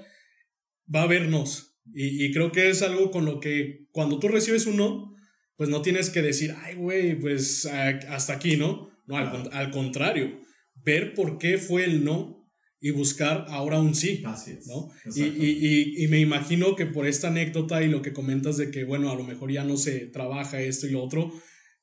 [0.93, 1.77] va a vernos.
[1.93, 5.15] Y, y, creo que es algo con lo que cuando tú recibes un no,
[5.55, 8.89] pues no tienes que decir, ay, güey, pues hasta aquí, ¿no?
[9.05, 10.39] No, al, al contrario,
[10.83, 12.38] ver por qué fue el no
[12.81, 14.23] y buscar ahora un sí.
[14.25, 14.67] Así es.
[14.67, 14.89] ¿no?
[15.15, 18.85] Y, y, y, me imagino que por esta anécdota y lo que comentas de que,
[18.85, 21.31] bueno, a lo mejor ya no se trabaja esto y lo otro,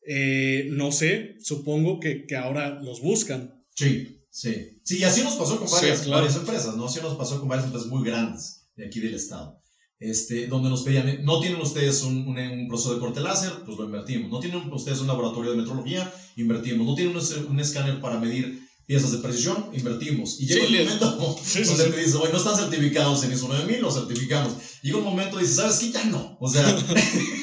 [0.06, 3.62] eh, no sé, supongo que, que, ahora los buscan.
[3.74, 4.80] Sí, sí.
[4.84, 6.86] Sí, y así nos pasó con varias, varias empresas, ¿no?
[6.86, 9.60] Así nos pasó con varias empresas muy grandes de aquí del estado.
[9.98, 13.84] Este, donde nos pedían, no tienen ustedes un, un, proceso de corte láser, pues lo
[13.84, 14.30] invertimos.
[14.30, 16.86] No tienen ustedes un laboratorio de metrología, invertimos.
[16.86, 20.40] No tienen un, un escáner para medir piezas de precisión, invertimos.
[20.40, 23.90] Y llega un momento donde te dices, oye, no están certificados en ISO 9000, lo
[23.90, 24.54] certificamos.
[24.82, 25.90] Llega un momento y dices, ¿sabes qué?
[25.90, 26.36] Ya no.
[26.40, 26.64] O sea,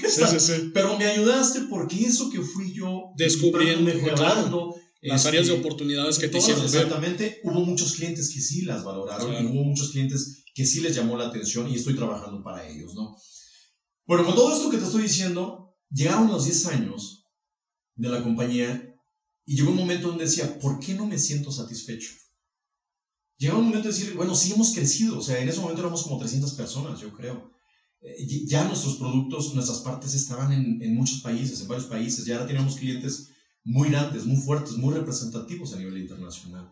[0.74, 4.76] pero me ayudaste porque eso que fui yo descubriendo, mejorando.
[5.06, 7.42] Las áreas de este, oportunidades que te hicieron Exactamente.
[7.44, 11.18] Hubo muchos clientes que sí las valoraron y hubo muchos clientes que sí les llamó
[11.18, 13.14] la atención y estoy trabajando para ellos, ¿no?
[14.06, 17.28] Bueno, con todo esto que te estoy diciendo, llegaron los 10 años
[17.96, 18.93] de la compañía
[19.46, 22.12] y llegó un momento donde decía, ¿por qué no me siento satisfecho?
[23.38, 26.04] Llegó un momento de decir, bueno, sí hemos crecido, o sea, en ese momento éramos
[26.04, 27.52] como 300 personas, yo creo.
[28.02, 32.36] Eh, ya nuestros productos, nuestras partes estaban en, en, muchos países, en varios países, ya
[32.36, 33.32] ahora teníamos clientes
[33.66, 36.70] muy grandes, muy fuertes, muy representativos a nivel internacional.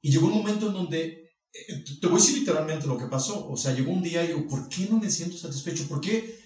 [0.00, 3.48] Y llegó un momento en donde, eh, te voy a decir literalmente lo que pasó,
[3.48, 5.86] o sea, llegó un día y yo, ¿por qué no me siento satisfecho?
[5.88, 6.41] ¿Por qué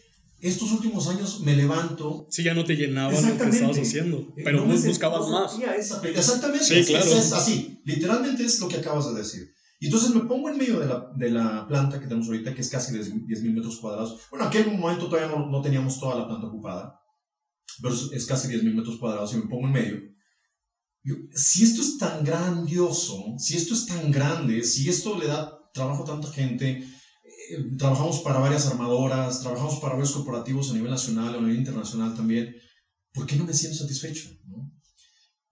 [0.49, 2.27] estos últimos años me levanto.
[2.31, 5.59] Sí, ya no te llenaba lo que estabas haciendo, pero no buscabas más.
[6.05, 7.05] Exactamente, sí, claro.
[7.05, 9.53] es, así, literalmente es lo que acabas de decir.
[9.79, 12.63] Y entonces me pongo en medio de la, de la planta que tenemos ahorita, que
[12.63, 14.21] es casi 10.000 metros cuadrados.
[14.31, 16.99] Bueno, en aquel momento todavía no, no, teníamos toda la planta ocupada.
[17.83, 20.01] pero es casi 10.000 metros cuadrados y me pongo en medio.
[21.35, 26.05] si esto es tan grandioso, si esto es tan grande, si esto le da trabajo
[26.05, 26.83] a tanta gente,
[27.79, 32.55] trabajamos para varias armadoras, trabajamos para varios corporativos a nivel nacional, a nivel internacional también,
[33.13, 34.31] ¿por qué no me siento satisfecho?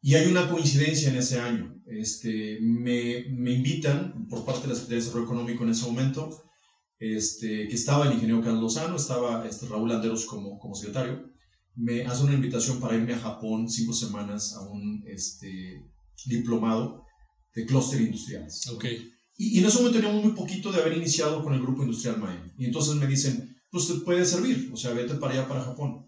[0.00, 1.82] Y hay una coincidencia en ese año.
[1.86, 6.44] Este, me, me invitan por parte de la Secretaría de Desarrollo Económico en ese momento,
[6.98, 11.32] este, que estaba el ingeniero Carlos Lozano, estaba este, Raúl Anderos como, como secretario,
[11.74, 15.82] me hace una invitación para irme a Japón cinco semanas a un este,
[16.26, 17.04] diplomado
[17.54, 18.66] de clúster industriales.
[18.68, 19.13] Okay.
[19.36, 22.42] Y, en ese momento teníamos muy poquito de haber iniciado con el grupo industrial Maya.
[22.58, 26.06] Y entonces me dicen, pues te puede servir, o sea, vete para allá, para Japón.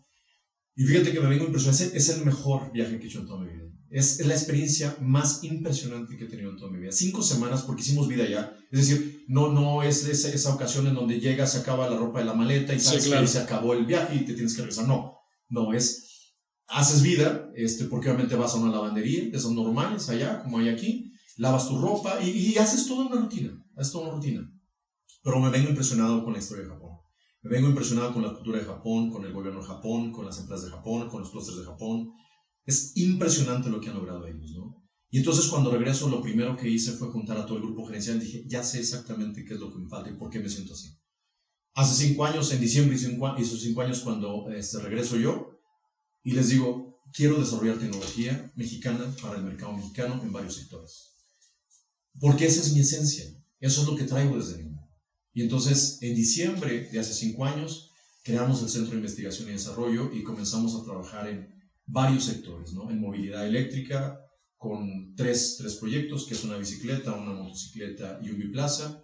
[0.77, 3.41] Y fíjate que me vengo impresionado, es el mejor viaje que he hecho en toda
[3.41, 3.67] mi vida.
[3.89, 6.93] Es, la experiencia más impresionante que he tenido en toda mi vida.
[6.93, 8.57] Cinco semanas porque hicimos vida allá.
[8.71, 12.19] Es decir, no, no es esa, esa ocasión en donde llegas, se acaba la ropa
[12.19, 14.87] de la maleta y sabes que se acabó el viaje y te tienes que regresar.
[14.87, 15.17] No,
[15.49, 16.35] no, es,
[16.67, 20.69] haces vida, este, porque obviamente vas a una lavandería, de esas normales allá, como hay
[20.69, 24.53] aquí, lavas tu ropa y, y haces toda una rutina, haces toda una rutina.
[25.23, 26.93] Pero me vengo impresionado con la historia de Japón.
[27.43, 30.39] Me vengo impresionado con la cultura de Japón, con el gobierno de Japón, con las
[30.39, 32.13] empresas de Japón, con los clústeres de Japón.
[32.65, 34.83] Es impresionante lo que han logrado ellos, ¿no?
[35.11, 38.17] Y entonces cuando regreso, lo primero que hice fue juntar a todo el grupo gerencial
[38.17, 40.49] y dije, ya sé exactamente qué es lo que me falta y por qué me
[40.49, 40.97] siento así.
[41.75, 45.61] Hace cinco años, en diciembre hizo cinco años cuando este, regreso yo
[46.23, 51.16] y les digo, quiero desarrollar tecnología mexicana para el mercado mexicano en varios sectores.
[52.19, 53.25] Porque esa es mi esencia,
[53.61, 54.81] eso es lo que traigo desde niño.
[55.35, 57.91] Y entonces, en diciembre de hace cinco años,
[58.25, 61.49] creamos el Centro de Investigación y Desarrollo y comenzamos a trabajar en
[61.85, 62.91] varios sectores, ¿no?
[62.91, 64.19] En movilidad eléctrica,
[64.57, 69.03] con tres, tres proyectos, que es una bicicleta, una motocicleta y un biplaza.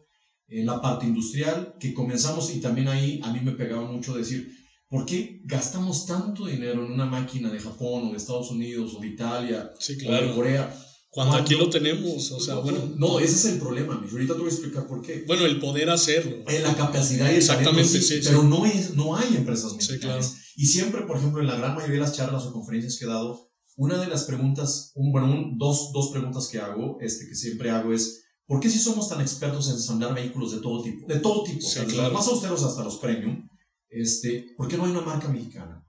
[0.48, 4.52] En la parte industrial, que comenzamos, y también ahí a mí me pegaba mucho decir,
[4.88, 9.00] ¿por qué gastamos tanto dinero en una máquina de Japón o de Estados Unidos o
[9.00, 10.74] de Italia o de Corea?
[11.12, 12.90] Cuando aquí lo tenemos, o sea, bueno.
[12.96, 14.10] No, ese es el problema, mi.
[14.10, 15.24] Ahorita te voy a explicar por qué.
[15.26, 16.38] Bueno, el poder hacerlo.
[16.48, 20.36] En la capacidad y el Exactamente, sí, Pero No, es, no hay empresas mexicanas.
[20.56, 23.08] Y siempre, por ejemplo, en la gran mayoría de las charlas o conferencias que he
[23.08, 27.68] dado, una de las preguntas, un, bueno, dos, dos preguntas que hago, este, que siempre
[27.68, 31.06] hago es, ¿por qué si somos tan expertos en ensamblar vehículos de todo tipo?
[31.06, 33.46] De todo tipo, desde los más austeros hasta los premium,
[33.90, 35.86] este, ¿por qué no hay una marca mexicana?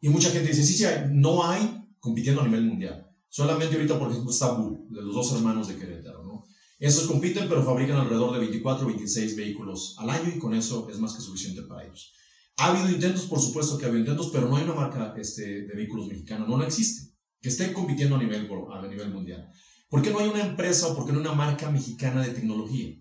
[0.00, 3.09] Y mucha gente dice, sí, sí, no hay compitiendo a nivel mundial.
[3.30, 6.44] Solamente ahorita, por ejemplo, está Bull, de los dos hermanos de Querétaro, ¿no?
[6.80, 10.88] Esos compiten, pero fabrican alrededor de 24 o 26 vehículos al año y con eso
[10.90, 12.12] es más que suficiente para ellos.
[12.56, 15.62] Ha habido intentos, por supuesto que ha habido intentos, pero no hay una marca este,
[15.62, 19.48] de vehículos mexicana, no, no existe, que esté compitiendo a nivel, a nivel mundial.
[19.88, 22.32] ¿Por qué no hay una empresa o por qué no hay una marca mexicana de
[22.32, 22.96] tecnología?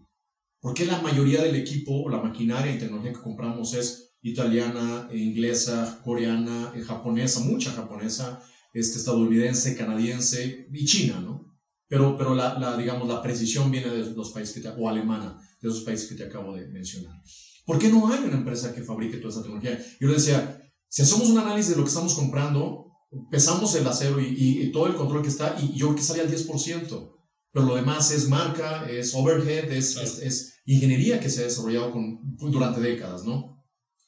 [0.60, 5.10] ¿Por qué la mayoría del equipo o la maquinaria y tecnología que compramos es italiana,
[5.14, 11.58] inglesa, coreana, eh, japonesa, mucha japonesa, este, estadounidense, canadiense y China, ¿no?
[11.88, 15.40] Pero, pero la, la, digamos, la precisión viene de los países que te, o alemana,
[15.62, 17.20] de esos países que te acabo de mencionar.
[17.66, 19.80] ¿Por qué no hay una empresa que fabrique toda esa tecnología?
[20.00, 22.92] Yo le decía, si hacemos un análisis de lo que estamos comprando,
[23.32, 26.22] pesamos el acero y, y, todo el control que está, y yo creo que sale
[26.22, 27.12] al 10%,
[27.52, 31.92] pero lo demás es marca, es overhead, es, es, es, ingeniería que se ha desarrollado
[31.92, 32.20] con,
[32.52, 33.59] durante décadas, ¿no?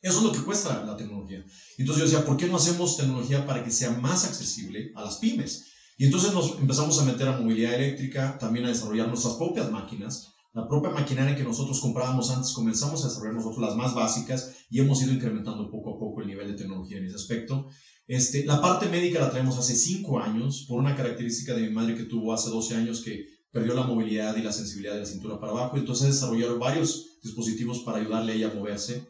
[0.02, 1.46] Eso es lo que cuesta la tecnología.
[1.78, 5.18] Entonces yo decía, ¿por qué no hacemos tecnología para que sea más accesible a las
[5.18, 5.68] pymes?
[5.98, 10.34] Y entonces nos empezamos a meter a movilidad eléctrica, también a desarrollar nuestras propias máquinas.
[10.54, 14.80] La propia maquinaria que nosotros comprábamos antes, comenzamos a desarrollar nosotros las más básicas y
[14.80, 17.68] hemos ido incrementando poco a poco el nivel de tecnología en ese aspecto.
[18.08, 21.96] Este, la parte médica la traemos hace 5 años por una característica de mi madre
[21.96, 25.40] que tuvo hace 12 años que perdió la movilidad y la sensibilidad de la cintura
[25.40, 25.78] para abajo.
[25.78, 29.08] Entonces desarrollaron varios dispositivos para ayudarle a ella a moverse.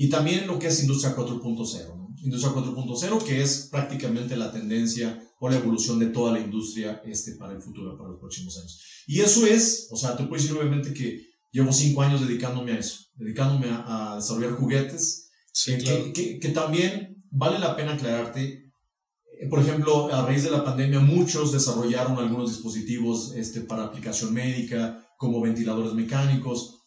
[0.00, 2.16] Y también lo que es Industria 4.0.
[2.22, 7.32] Industria 4.0, que es prácticamente la tendencia o la evolución de toda la industria este,
[7.32, 8.80] para el futuro, para los próximos años.
[9.06, 12.78] Y eso es, o sea, te puedo decir obviamente que llevo cinco años dedicándome a
[12.78, 15.28] eso, dedicándome a, desarrollar juguetes,
[15.66, 18.72] que, que, que, también vale la pena aclararte.
[19.38, 24.32] Eh, por ejemplo, a raíz de la pandemia, muchos desarrollaron algunos dispositivos este, para aplicación
[24.32, 26.79] médica, como ventiladores mecánicos,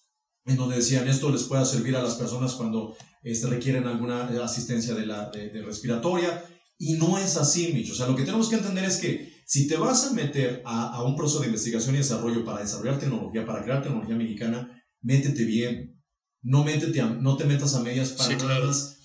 [0.45, 4.93] en donde decían esto les pueda servir a las personas cuando este, requieren alguna asistencia
[4.93, 6.43] de la de, respiratoria.
[6.77, 7.93] Y no es así, Micho.
[7.93, 10.95] O sea, lo que tenemos que entender es que si te vas a meter a,
[10.95, 15.45] a, un proceso de investigación y desarrollo para desarrollar tecnología, para crear tecnología mexicana, métete
[15.45, 16.01] bien.
[16.41, 18.97] No, métete no te metas a medias para más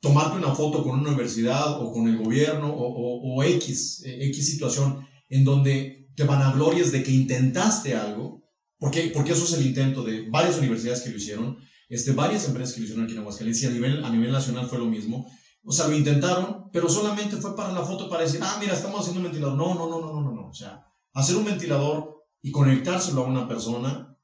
[0.00, 4.50] tomarte una foto con una universidad o con el gobierno o, o, o X, X
[4.50, 8.43] situación en donde te van a glorias de que intentaste algo
[8.84, 11.56] porque, porque eso es el intento de varias universidades que lo hicieron,
[11.88, 14.66] este, varias empresas que lo hicieron aquí en Aguascalientes y a nivel, a nivel nacional
[14.66, 15.26] fue lo mismo.
[15.64, 19.00] O sea, lo intentaron, pero solamente fue para la foto para decir, ah, mira, estamos
[19.00, 19.56] haciendo un ventilador.
[19.56, 20.48] No, no, no, no, no, no.
[20.48, 24.18] O sea, hacer un ventilador y conectárselo a una persona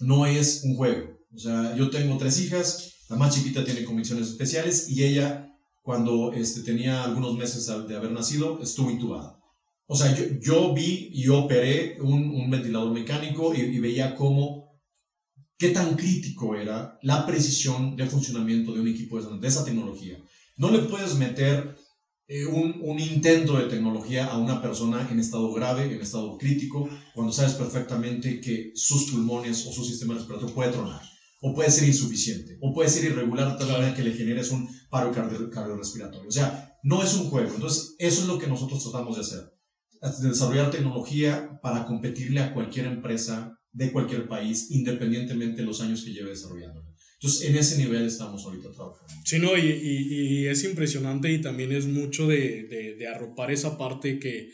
[0.00, 1.20] no es un juego.
[1.34, 6.34] O sea, yo tengo tres hijas, la más chiquita tiene convicciones especiales y ella, cuando
[6.34, 9.40] este, tenía algunos meses de haber nacido, estuvo intubada.
[9.86, 14.80] O sea, yo, yo vi y operé un, un ventilador mecánico y, y, veía cómo,
[15.58, 20.18] qué tan crítico era la precisión de funcionamiento de un equipo de, de esa tecnología.
[20.56, 21.76] No le puedes meter
[22.26, 26.88] eh, un, un, intento de tecnología a una persona en estado grave, en estado crítico,
[27.14, 31.02] cuando sabes perfectamente que sus pulmones o su sistema respiratorio puede tronar,
[31.42, 34.66] o puede ser insuficiente, o puede ser irregular de tal manera que le generes un
[34.88, 36.28] paro cardiorrespiratorio.
[36.28, 37.52] O sea, no es un juego.
[37.54, 39.53] Entonces, eso es lo que nosotros tratamos de hacer.
[40.04, 46.04] De desarrollar tecnología para competirle a cualquier empresa de cualquier país, independientemente de los años
[46.04, 46.84] que lleve desarrollando.
[47.14, 49.12] Entonces, en ese nivel estamos ahorita trabajando.
[49.24, 53.78] Sí, no, y, y, es impresionante y también es mucho de, de, de, arropar esa
[53.78, 54.50] parte que,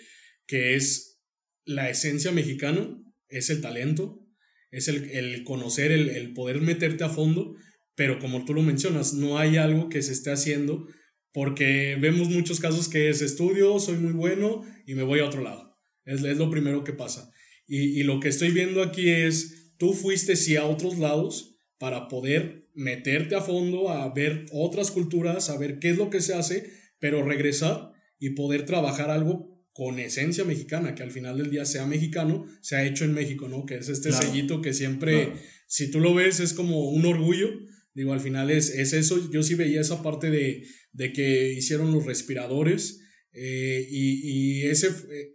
[0.46, 1.20] que es
[1.64, 2.96] la esencia mexicana,
[3.28, 4.24] es el talento,
[4.70, 7.56] es el, el conocer, el, el, poder meterte a fondo,
[7.96, 10.86] pero como tú lo mencionas, no hay algo que se esté haciendo
[11.32, 15.40] porque vemos muchos casos que es estudio, soy muy bueno y me voy a otro
[15.40, 15.78] lado.
[16.04, 17.30] Es, es lo primero que pasa.
[17.68, 22.08] Y, y lo que estoy viendo aquí es, tú fuiste sí a otros lados, para
[22.08, 26.34] poder meterte a fondo, a ver otras culturas, a ver qué es lo que se
[26.34, 31.64] hace, pero regresar y poder trabajar algo con esencia mexicana, que al final del día
[31.64, 33.64] sea mexicano, se ha hecho en México, ¿no?
[33.64, 34.26] Que es este claro.
[34.26, 35.40] sellito que siempre, claro.
[35.68, 37.48] si tú lo ves, es como un orgullo.
[37.94, 39.30] Digo, al final es, es eso.
[39.30, 43.00] Yo sí veía esa parte de, de que hicieron los respiradores
[43.32, 44.90] eh, y, y, ese,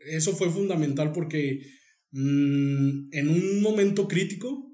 [0.08, 1.62] eso fue fundamental porque
[2.12, 4.66] mmm, en un momento crítico,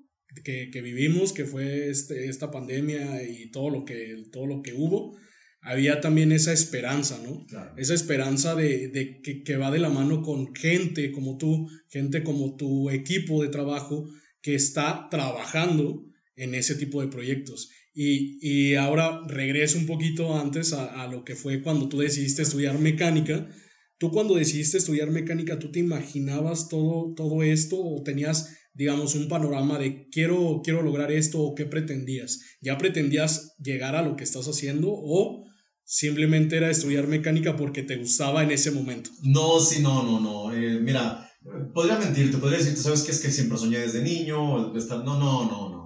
[0.44, 4.74] que, que vivimos, que fue este, esta pandemia y todo lo, que, todo lo que
[4.74, 5.18] hubo,
[5.62, 7.46] había también esa esperanza, ¿no?
[7.46, 7.74] Claro.
[7.78, 12.24] Esa esperanza de, de que, que, va de la mano con gente como tú, gente
[12.24, 14.10] como tu equipo de trabajo
[14.42, 16.06] que está trabajando
[16.36, 17.70] en ese tipo de proyectos.
[17.94, 22.42] Y, y ahora regreso un poquito antes a, a, lo que fue cuando tú decidiste
[22.42, 23.50] estudiar mecánica.
[23.98, 29.28] Tú cuando decidiste estudiar mecánica, ¿tú te imaginabas todo, todo esto o tenías digamos, un
[29.28, 32.40] panorama de quiero, quiero lograr esto o qué pretendías.
[32.62, 35.44] ¿Ya pretendías llegar a lo que estás haciendo o
[35.84, 39.10] simplemente era estudiar mecánica porque te gustaba en ese momento?
[39.24, 40.54] No, sí, no, no, no.
[40.54, 41.30] Eh, mira,
[41.74, 43.12] podría mentirte, podría decirte, ¿sabes qué?
[43.12, 44.72] Es que siempre soñé desde niño.
[44.72, 45.81] No, no, no, no.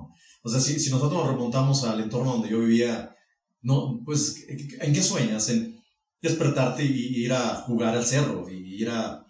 [0.46, 3.16] O sea, si, si nosotros nos remontamos al entorno donde yo vivía,
[3.62, 5.50] no, pues, ¿en qué sueñas?
[5.50, 5.84] En
[6.22, 9.26] despertarte y ir a jugar al cerro y ir a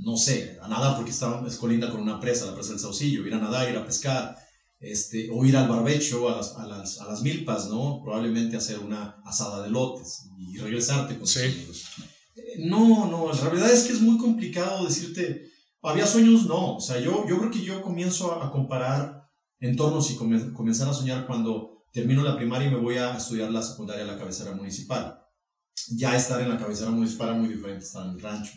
[0.00, 3.26] no sé, a nadar porque estaba, es colinda con una presa, la presa del Saucillo,
[3.26, 4.36] ir a nadar, ir a pescar,
[4.80, 8.00] este, o ir al barbecho, a las, a las, a las milpas, ¿no?
[8.02, 11.40] Probablemente hacer una asada de lotes y regresarte con sí.
[11.40, 11.84] tus amigos.
[12.36, 15.50] Eh, no, no, la realidad es que es muy complicado decirte,
[15.82, 16.46] ¿había sueños?
[16.46, 19.17] No, o sea, yo, yo creo que yo comienzo a, a comparar
[19.60, 23.50] entornos y come, comenzar a soñar cuando termino la primaria y me voy a estudiar
[23.50, 25.18] la secundaria a la cabecera municipal.
[25.96, 28.52] Ya estar en la cabecera municipal era muy diferente, estar en el rancho.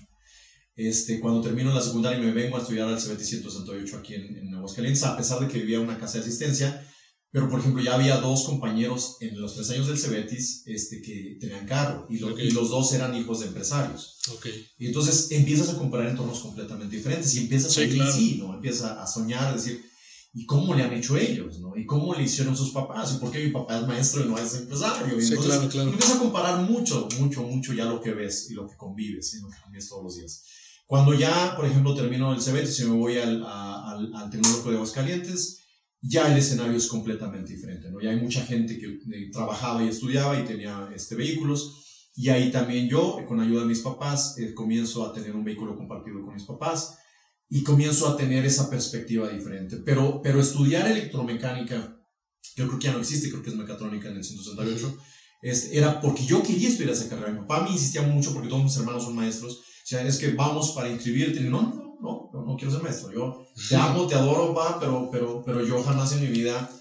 [0.75, 4.37] Este, cuando termino la secundaria y me vengo a estudiar al CBT 168 aquí en,
[4.37, 6.85] en Aguascalientes, a pesar de que vivía en una casa de asistencia,
[7.31, 11.37] pero por ejemplo ya había dos compañeros en los tres años del Cebetis este, que
[11.39, 12.47] tenían carro y, lo, okay.
[12.47, 14.19] y, los dos eran hijos de empresarios.
[14.37, 14.65] Okay.
[14.77, 18.11] Y entonces empiezas a comparar entornos completamente diferentes y empiezas sí, a claro.
[18.11, 18.53] sí, ¿no?
[18.53, 19.81] Empiezas a soñar, a decir,
[20.33, 21.59] ¿y cómo le han hecho ellos?
[21.59, 21.75] ¿no?
[21.75, 23.13] ¿Y cómo le hicieron sus papás?
[23.15, 25.17] ¿Y por qué mi papá es maestro y no es empresario?
[25.17, 25.89] Y sí, entonces claro, claro.
[25.89, 29.41] empiezas a comparar mucho, mucho, mucho ya lo que ves y lo que convives y
[29.41, 30.43] lo que convives todos los días.
[30.85, 34.71] Cuando ya, por ejemplo, termino el CBT y me voy al, a, al, al Tecnológico
[34.71, 35.61] de Aguascalientes,
[36.01, 38.01] ya el escenario es completamente diferente, ¿no?
[38.01, 42.51] Ya hay mucha gente que eh, trabajaba y estudiaba y tenía este, vehículos, y ahí
[42.51, 46.33] también yo, con ayuda de mis papás, eh, comienzo a tener un vehículo compartido con
[46.33, 46.97] mis papás,
[47.53, 49.75] y comienzo a tener esa perspectiva diferente.
[49.85, 51.99] Pero, pero estudiar electromecánica,
[52.55, 54.97] yo creo que ya no existe, creo que es mecatrónica en el 168,
[55.41, 57.33] este, era porque yo quería estudiar esa carrera.
[57.33, 60.31] Mi papá me insistía mucho porque todos mis hermanos son maestros, o sea, es que
[60.31, 61.41] vamos para inscribirte.
[61.41, 63.11] No, no, no, no, no quiero ser maestro.
[63.11, 66.71] Yo te amo, te adoro, pa, pero, pero, pero yo jamás en mi vida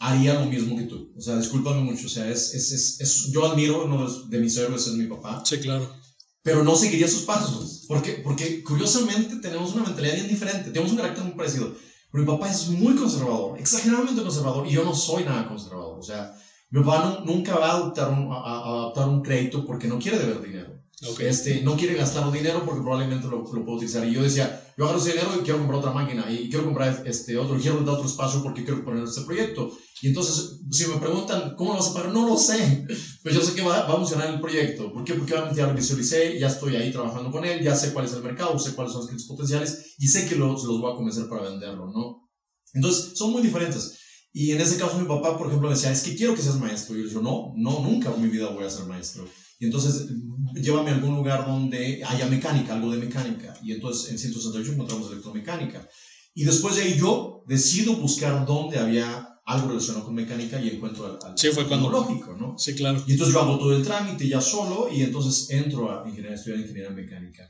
[0.00, 1.14] haría lo mismo que tú.
[1.16, 2.08] O sea, discúlpame mucho.
[2.08, 5.42] O sea, es, es, es, es yo admiro, uno de mis héroes es mi papá.
[5.46, 6.03] Sí, claro.
[6.44, 7.86] Pero no seguiría sus pasos.
[7.88, 10.70] Porque, porque curiosamente tenemos una mentalidad bien diferente.
[10.70, 11.74] Tenemos un carácter muy parecido.
[12.12, 15.98] Pero mi papá es muy conservador, exageradamente conservador, y yo no soy nada conservador.
[15.98, 16.32] O sea,
[16.70, 19.98] mi papá no, nunca va a adoptar, un, a, a adoptar un crédito porque no
[19.98, 20.80] quiere deber dinero.
[21.18, 24.06] Este, no quiere gastar dinero porque probablemente lo, lo puedo utilizar.
[24.06, 27.02] Y yo decía, yo agarro ese dinero y quiero comprar otra máquina y quiero comprar
[27.06, 29.70] este otro, quiero dar otro espacio porque quiero poner este proyecto.
[30.02, 32.12] Y entonces, si me preguntan, ¿cómo lo vas a pagar?
[32.12, 32.86] No lo sé.
[33.22, 34.92] Pues yo sé que va, va a funcionar el proyecto.
[34.92, 35.14] ¿Por qué?
[35.14, 38.12] Porque obviamente ya lo visualicé, ya estoy ahí trabajando con él, ya sé cuál es
[38.12, 40.96] el mercado, sé cuáles son los clientes potenciales y sé que los, los voy a
[40.96, 42.30] convencer para venderlo, ¿no?
[42.74, 43.98] Entonces, son muy diferentes.
[44.32, 46.58] Y en ese caso mi papá, por ejemplo, me decía, es que quiero que seas
[46.58, 46.98] maestro.
[46.98, 49.24] Y yo no, no, nunca en mi vida voy a ser maestro.
[49.58, 50.08] Y entonces,
[50.54, 53.54] llévame a algún lugar donde haya mecánica, algo de mecánica.
[53.62, 55.88] Y entonces en 168 encontramos electromecánica.
[56.34, 61.06] Y después de ahí yo decido buscar dónde había algo relacionado con mecánica y encuentro
[61.06, 62.58] al, al sí, fue cuando, tecnológico, ¿no?
[62.58, 63.02] Sí, claro.
[63.06, 66.60] Y entonces yo hago todo el trámite ya solo y entonces entro a ingeniería, estudiar
[66.60, 67.48] ingeniería mecánica.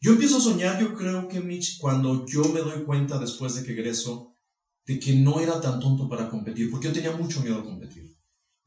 [0.00, 3.64] Yo empiezo a soñar, yo creo que Mitch, cuando yo me doy cuenta después de
[3.64, 4.36] que egreso,
[4.86, 8.07] de que no era tan tonto para competir, porque yo tenía mucho miedo a competir.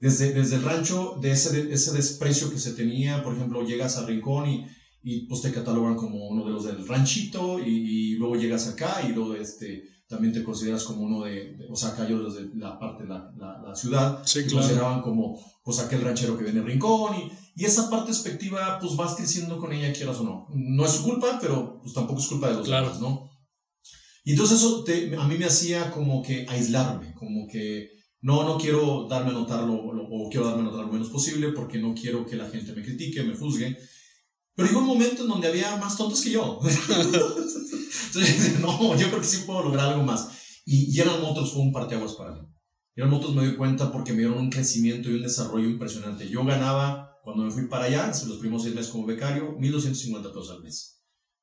[0.02, 4.06] Desde, desde el rancho, de ese, ese desprecio que se tenía, por ejemplo, llegas a
[4.06, 4.66] Rincón y,
[5.04, 9.14] y pues te catalogan como uno de los del ranchito y, luego llegas acá y
[9.14, 13.04] luego este, también te consideras como uno de, o sea, acá yo desde la parte
[13.04, 17.16] de la, la, ciudad, sí, te consideraban como pues aquel ranchero que viene a Rincón
[17.16, 20.48] y, y esa parte despectiva pues vas creciendo con ella quieras o no.
[20.54, 22.88] No es su culpa, pero pues tampoco es culpa de los claro.
[22.88, 23.30] demás, ¿no?
[24.24, 27.90] Y entonces eso te, a mí me hacía como que aislarme, como que
[28.22, 31.52] no, no quiero darme a notar lo, o quiero darme a notar lo menos posible
[31.54, 33.78] porque no quiero que la gente me critique, me juzgue.
[34.56, 36.60] Pero llegó un momento en donde había más tontos que yo.
[36.64, 40.30] Entonces, no, yo creo que sí puedo lograr algo más.
[40.66, 42.42] Y General Motors fue un parteaguas para mí.
[42.94, 46.30] General Motors me di cuenta porque me dieron un crecimiento y un desarrollo impresionante.
[46.30, 50.52] Yo ganaba, cuando me fui para allá, los primeros seis meses como becario, 1.250 pesos
[50.52, 51.02] al mes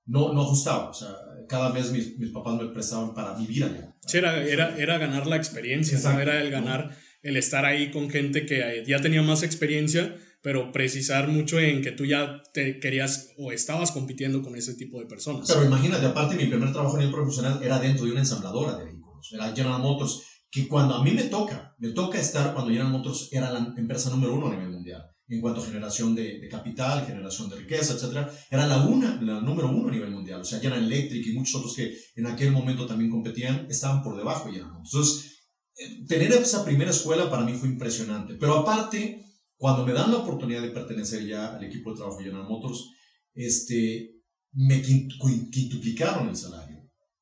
[0.09, 0.91] no, no ajustaba.
[0.91, 1.14] O sea,
[1.49, 3.95] cada vez mis, mis papás me prestaban para vivir allá.
[4.09, 6.19] Sí, era, era, era ganar la experiencia, ¿no?
[6.19, 11.29] era el ganar, el estar ahí con gente que ya tenía más experiencia, pero precisar
[11.29, 15.47] mucho en que tú ya te querías o estabas compitiendo con ese tipo de personas.
[15.47, 18.87] Pero imagínate, aparte mi primer trabajo a nivel profesional era dentro de una ensambladora de
[18.87, 22.91] vehículos, era General Motors, que cuando a mí me toca, me toca estar cuando General
[22.91, 26.49] Motors era la empresa número uno a nivel mundial en cuanto a generación de, de,
[26.49, 28.29] capital, generación de riqueza, etc.
[28.51, 30.41] Era la, una, la número uno a nivel mundial.
[30.41, 34.16] O sea, General Electric y muchos otros que en aquel momento también competían estaban por
[34.16, 34.61] debajo ya.
[34.61, 35.39] Entonces,
[35.76, 38.35] eh, tener esa primera escuela para mí fue impresionante.
[38.35, 39.22] Pero aparte,
[39.57, 42.91] cuando me dan la oportunidad de pertenecer ya al equipo de trabajo de General Motors,
[43.35, 44.18] este,
[44.53, 46.68] me quintuplicaron el salario.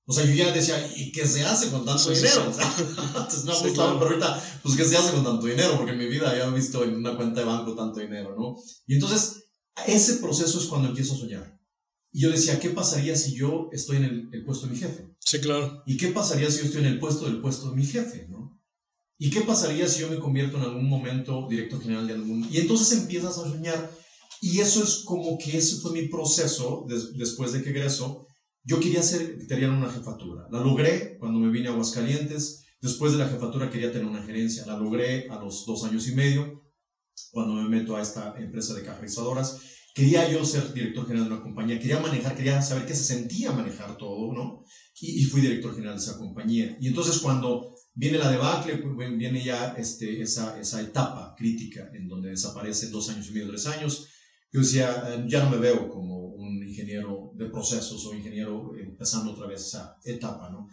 [0.09, 2.49] O sea, yo ya decía, ¿y qué se hace con tanto dinero?
[2.49, 2.77] O sea,
[3.17, 5.77] antes no me gustaba, pero ahorita, pues, ¿qué se hace con tanto dinero?
[5.77, 8.57] Porque en mi vida ya he visto en una cuenta de banco tanto dinero, ¿no?
[8.87, 9.49] Y entonces,
[9.85, 11.61] ese proceso es cuando empiezo a soñar.
[12.13, 15.11] Y yo decía, ¿qué pasaría si yo estoy en el, el, puesto de mi jefe?
[15.19, 15.83] Sí, claro.
[15.87, 18.57] ¿Y qué pasaría si yo estoy en el puesto del puesto de mi jefe, no?
[19.19, 22.47] ¿Y qué pasaría si yo me convierto en algún momento director general de algún...
[22.51, 23.91] Y entonces empiezas a soñar.
[24.41, 28.26] Y eso es como que ese fue mi proceso des, después de que egreso
[28.67, 30.49] yo quería ser quería una jefatura.
[30.51, 32.65] La logré cuando me vine a Aguascalientes.
[32.81, 34.67] Después de la jefatura quería tener una gerencia.
[34.67, 36.65] La logré a los dos años y medio
[37.31, 39.61] cuando me meto a esta empresa de cajerizadoras.
[39.95, 41.79] Quería yo ser director general de una compañía.
[41.79, 44.65] Quería manejar, quería saber qué se sentía manejar todo, ¿no?
[45.01, 46.77] Y, fui director general de esa compañía.
[46.81, 52.09] Y entonces cuando viene la debacle, pues, viene ya este, esa, esa etapa crítica en
[52.09, 54.09] donde desaparecen dos años y medio, tres años.
[54.53, 56.16] Yo decía, eh, ya no me veo como
[57.37, 60.69] de procesos o ingeniero empezando otra vez esa etapa, ¿no?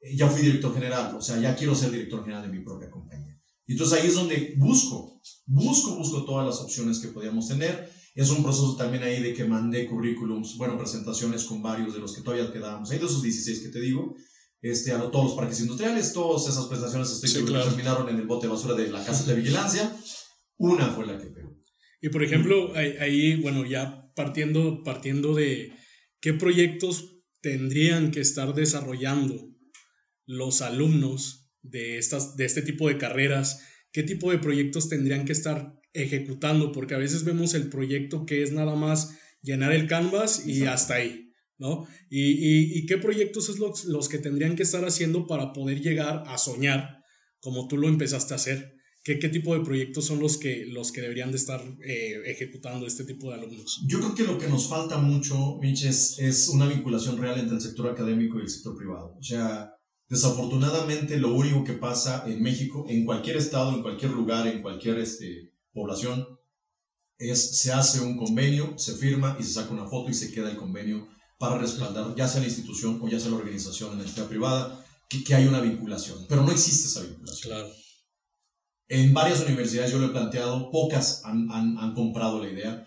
[0.00, 2.90] Eh, ya fui director general, o sea, ya quiero ser director general de mi propia
[2.90, 3.40] compañía.
[3.66, 7.90] Y entonces ahí es donde busco, busco, busco todas las opciones que podíamos tener.
[8.14, 12.14] Es un proceso también ahí de que mandé currículums, bueno, presentaciones con varios de los
[12.14, 14.14] que todavía quedábamos, ahí de esos 16 que te digo,
[14.60, 17.66] este, a todos los parques industriales, todas esas presentaciones estoy sí, claro.
[17.66, 19.94] terminaron en el bote de basura de la casa de vigilancia.
[20.56, 21.54] Una fue la que pegó.
[22.00, 25.72] Y por ejemplo, ahí, bueno, ya partiendo, partiendo de
[26.24, 29.54] qué proyectos tendrían que estar desarrollando
[30.24, 33.60] los alumnos de, estas, de este tipo de carreras,
[33.92, 38.42] qué tipo de proyectos tendrían que estar ejecutando, porque a veces vemos el proyecto que
[38.42, 40.72] es nada más llenar el canvas y Exacto.
[40.72, 41.86] hasta ahí, ¿no?
[42.08, 45.82] Y, y, y, qué proyectos es los, los que tendrían que estar haciendo para poder
[45.82, 47.02] llegar a soñar
[47.38, 48.76] como tú lo empezaste a hacer.
[49.04, 52.86] ¿Qué, ¿Qué, tipo de proyectos son los que, los que deberían de estar eh, ejecutando
[52.86, 53.82] este tipo de alumnos?
[53.86, 57.56] Yo creo que lo que nos falta mucho, Mitch, es, es, una vinculación real entre
[57.56, 59.14] el sector académico y el sector privado.
[59.18, 59.74] O sea,
[60.08, 64.98] desafortunadamente lo único que pasa en México, en cualquier estado, en cualquier lugar, en cualquier
[64.98, 66.26] este, población,
[67.18, 70.50] es se hace un convenio, se firma y se saca una foto y se queda
[70.50, 74.04] el convenio para respaldar ya sea la institución o ya sea la organización en la
[74.04, 76.24] entidad privada, que, que hay una vinculación.
[76.26, 77.52] Pero no existe esa vinculación.
[77.52, 77.83] Claro.
[78.88, 82.86] En varias universidades yo lo he planteado, pocas han, han, han comprado la idea.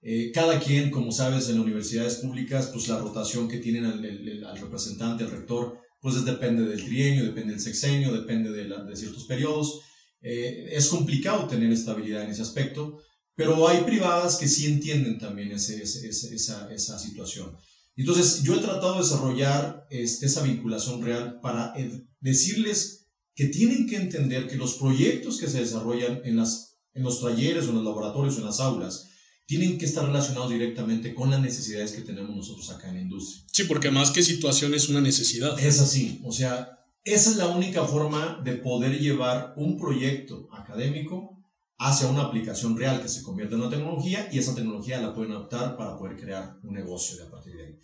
[0.00, 4.58] Eh, cada quien, como sabes, en universidades públicas, pues la rotación que tienen al, al,
[4.58, 9.80] representante, al rector, pues depende del trienio, depende del sexenio, depende de, de ciertos periodos.
[10.20, 12.98] Eh, es complicado tener estabilidad en ese aspecto,
[13.34, 17.56] pero hay privadas que sí entienden también ese, esa, esa, situación.
[17.96, 21.74] Entonces, yo he tratado de desarrollar este, esa vinculación real para
[22.20, 23.07] decirles
[23.38, 27.66] que tienen que entender que los proyectos que se desarrollan en, las, en los talleres
[27.66, 29.10] o en los laboratorios o en las aulas
[29.46, 33.44] tienen que estar relacionados directamente con las necesidades que tenemos nosotros acá en la industria.
[33.52, 35.56] Sí, porque más que situación es una necesidad.
[35.60, 41.40] Es así, o sea, esa es la única forma de poder llevar un proyecto académico
[41.78, 45.30] hacia una aplicación real que se convierta en una tecnología y esa tecnología la pueden
[45.30, 47.78] adaptar para poder crear un negocio de a partir de ahí.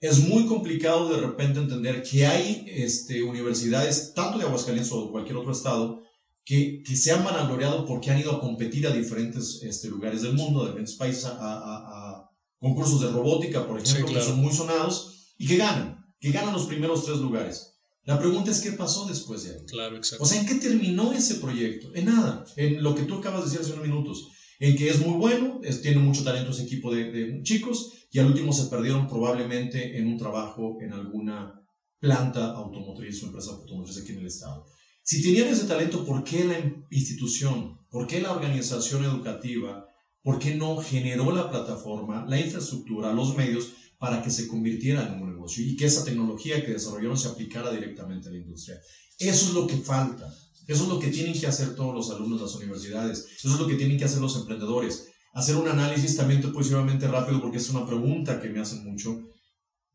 [0.00, 5.10] Es muy complicado de repente entender que hay este, universidades, tanto de Aguascalientes o de
[5.10, 6.02] cualquier otro estado,
[6.44, 10.34] que, que se han vanagloriado porque han ido a competir a diferentes este, lugares del
[10.34, 15.34] mundo, de diferentes países, a, a, concursos de robótica, por ejemplo, que son muy sonados,
[15.38, 17.74] y que ganan, que ganan los primeros tres lugares.
[18.04, 19.64] La pregunta es qué pasó después de ahí.
[19.66, 20.22] Claro, exacto.
[20.22, 21.92] O sea, ¿en qué terminó ese proyecto?
[21.94, 24.28] En nada, en lo que tú acabas de decir hace unos minutos,
[24.58, 28.52] en que es muy bueno, tiene mucho talento ese equipo de, chicos y al último
[28.52, 31.62] se perdieron probablemente en un trabajo en alguna
[31.98, 34.64] planta automotriz o empresa automotriz aquí en el estado.
[35.02, 36.58] Si tenían ese talento, ¿por qué la
[36.90, 39.86] institución, por qué la organización educativa,
[40.22, 45.22] por qué no generó la plataforma, la infraestructura, los medios para que se convirtiera en
[45.22, 48.76] un negocio y que esa tecnología que desarrollaron se aplicara directamente a la industria.
[49.18, 50.28] Eso es lo que falta.
[50.66, 53.26] Eso es lo que tienen que hacer todos los alumnos de las universidades.
[53.36, 55.08] Eso es lo que tienen que hacer los emprendedores.
[55.32, 59.18] Hacer un análisis también te rápido porque es una pregunta que me hacen mucho.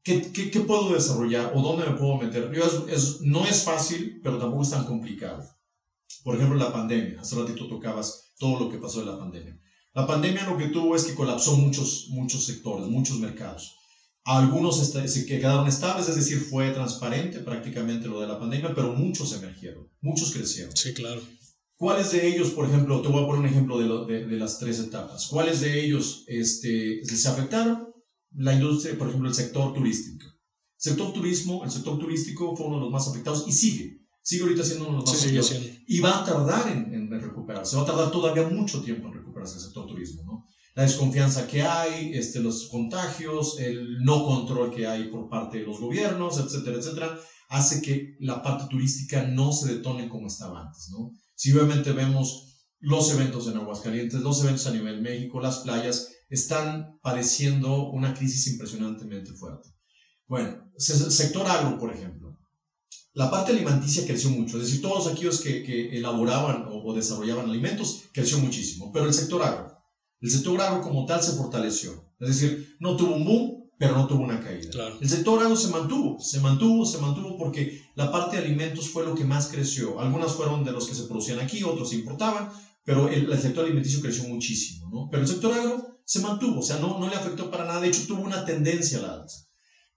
[0.04, 2.52] ¿Qué, qué, puedo desarrollar o dónde me puedo meter?
[2.90, 5.44] es, no es fácil, pero tampoco es tan complicado.
[6.24, 7.22] Por ejemplo, la pandemia.
[7.22, 9.60] Hace ratito tocabas todo lo que pasó en la pandemia.
[9.94, 13.76] La pandemia lo que tuvo es que colapsó muchos, muchos sectores, muchos mercados.
[14.24, 19.34] Algunos se quedaron estables, es decir, fue transparente prácticamente lo de la pandemia, pero muchos
[19.34, 20.76] emergieron, muchos crecieron.
[20.78, 21.22] Sí, claro.
[21.76, 24.80] ¿Cuáles de ellos, por ejemplo, te voy a poner un ejemplo de, de, las tres
[24.80, 27.88] etapas, cuáles de ellos este, se afectaron?
[28.34, 30.28] La industria, por ejemplo, el sector turístico.
[30.28, 34.44] El sector turismo, el sector turístico fue uno de los más afectados y sigue, sigue
[34.44, 35.56] ahorita siendo uno de los más afectados.
[35.88, 39.56] Y va a tardar en, en recuperarse, va a tardar todavía mucho tiempo en recuperarse
[39.56, 40.31] el sector turismo, ¿no?
[40.74, 45.66] La desconfianza que hay, este, los contagios, el no control que hay por parte de
[45.66, 47.20] los gobiernos, etcétera, etcétera,
[47.50, 51.12] hace que la parte turística no se detone como estaba antes, ¿no?
[51.36, 56.98] Si obviamente vemos los eventos en Aguascalientes, los eventos a nivel México, las playas, están
[57.02, 59.70] padeciendo una crisis impresionantemente fuerte.
[60.28, 62.40] Bueno, sector agro, por ejemplo.
[63.14, 67.50] La parte alimenticia creció mucho, es decir, todos aquellos que, que elaboraban o, o desarrollaban
[67.50, 69.71] alimentos creció muchísimo, pero el sector agro,
[70.22, 72.14] el sector agro como tal se fortaleció.
[72.20, 74.70] Es decir, no tuvo un boom, pero no tuvo una caída.
[75.02, 79.04] El sector agro se mantuvo, se mantuvo, se mantuvo porque la parte de alimentos fue
[79.04, 80.00] lo que más creció.
[80.00, 82.52] Algunas fueron de los que se producían aquí, otros se importaban,
[82.84, 84.88] pero el, sector alimenticio creció muchísimo.
[84.92, 85.08] ¿no?
[85.10, 87.88] Pero el sector agro se mantuvo, o sea, no, no le afectó para nada, de
[87.88, 89.48] hecho tuvo una tendencia a la alza.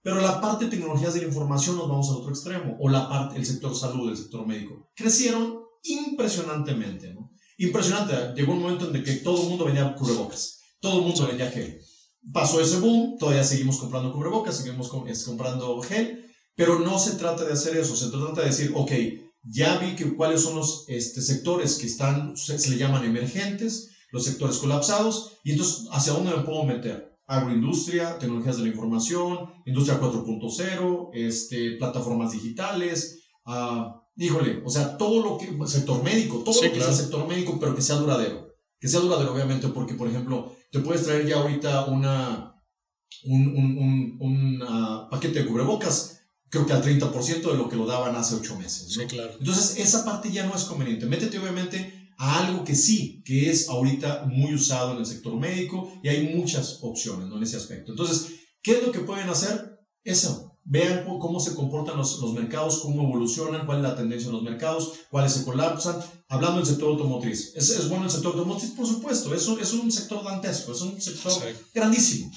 [0.01, 3.07] Pero la parte de tecnologías de la información nos vamos al otro extremo, o la
[3.07, 7.13] parte, el sector salud, el sector médico, crecieron impresionantemente.
[7.13, 7.24] ¿no?
[7.57, 8.33] Impresionante.
[8.35, 10.59] Llegó un momento en que todo el mundo vendía cubrebocas.
[10.79, 11.79] Todo el mundo vendía gel.
[12.33, 16.25] Pasó ese boom, todavía seguimos comprando cubrebocas, seguimos comprando gel,
[16.55, 18.91] pero no se trata de hacer eso, se trata de decir, ok,
[19.43, 24.23] ya vi que cuáles son los este, sectores que están, se, le llaman emergentes, los
[24.23, 27.15] sectores colapsados, y entonces, ¿hacia dónde me puedo meter?
[27.27, 35.23] Agroindustria, tecnologías de la información, industria 4.0, este, plataformas digitales, uh, híjole, o sea, todo
[35.23, 38.53] lo que, sector médico, todo lo que sea sector médico, pero que sea duradero.
[38.79, 42.55] Que sea duradero, obviamente, porque, por ejemplo, te puedes traer ya ahorita una,
[43.23, 47.85] un, un, un, ah, paquete de cubrebocas, creo que al 30% de lo que lo
[47.85, 48.93] daban hace 8 meses.
[48.93, 49.33] Sí, claro.
[49.39, 51.05] Entonces, esa parte ya no es conveniente.
[51.05, 55.91] Métete, obviamente, a algo que sí, que es ahorita muy usado en el sector médico
[56.03, 57.37] y hay muchas opciones ¿no?
[57.37, 57.91] en ese aspecto.
[57.91, 58.27] Entonces,
[58.61, 59.79] ¿qué es lo que pueden hacer?
[60.03, 64.33] Eso, vean cómo se comportan los, los, mercados, cómo evolucionan, cuál es la tendencia en
[64.33, 65.97] los mercados, cuáles se colapsan.
[66.27, 68.71] Hablando del sector automotriz, ¿es, es bueno el sector automotriz?
[68.71, 71.33] Por supuesto, es un, es un sector dantesco, es un sector
[71.73, 72.31] grandísimo.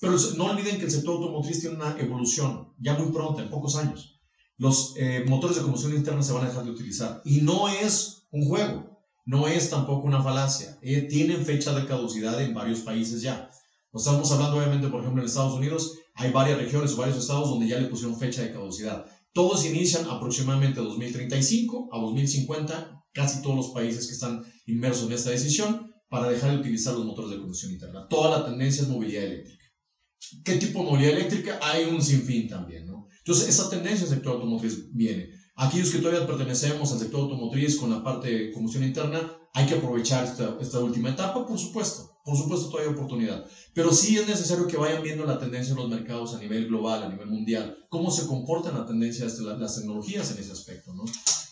[0.00, 3.76] Pero no olviden que el sector automotriz tiene una evolución ya muy pronta, en pocos
[3.76, 4.20] años.
[4.56, 7.22] Los eh, motores de combustión interna se van a dejar de utilizar.
[7.24, 10.78] Y no es un juego, no es tampoco una falacia.
[10.82, 13.50] Eh, tienen fecha de caducidad en varios países ya.
[13.94, 17.68] estamos hablando obviamente, por ejemplo, en Estados Unidos, hay varias regiones o varios estados donde
[17.68, 19.06] ya le pusieron fecha de caducidad.
[19.32, 25.30] Todos inician aproximadamente 2035 a 2050, casi todos los países que están inmersos en esta
[25.30, 25.86] decisión.
[26.10, 28.08] para dejar de utilizar los motores de combustión interna.
[28.08, 29.66] Toda la tendencia es movilidad eléctrica.
[30.42, 31.60] ¿Qué tipo de movilidad eléctrica?
[31.62, 33.08] Hay un sinfín también, ¿no?
[33.18, 35.28] Entonces, esa tendencia del sector automotriz viene.
[35.54, 39.20] Aquellos que todavía pertenecemos al sector automotriz con la parte de combustión interna,
[39.52, 42.17] hay que aprovechar esta, esta última etapa, por supuesto.
[42.28, 43.46] Por supuesto, todavía hay oportunidad.
[43.72, 47.02] Pero sí es necesario que vayan viendo la tendencia en los mercados a nivel global,
[47.02, 51.04] a nivel mundial, cómo se comportan la tendencia de las tecnologías en ese aspecto, ¿no?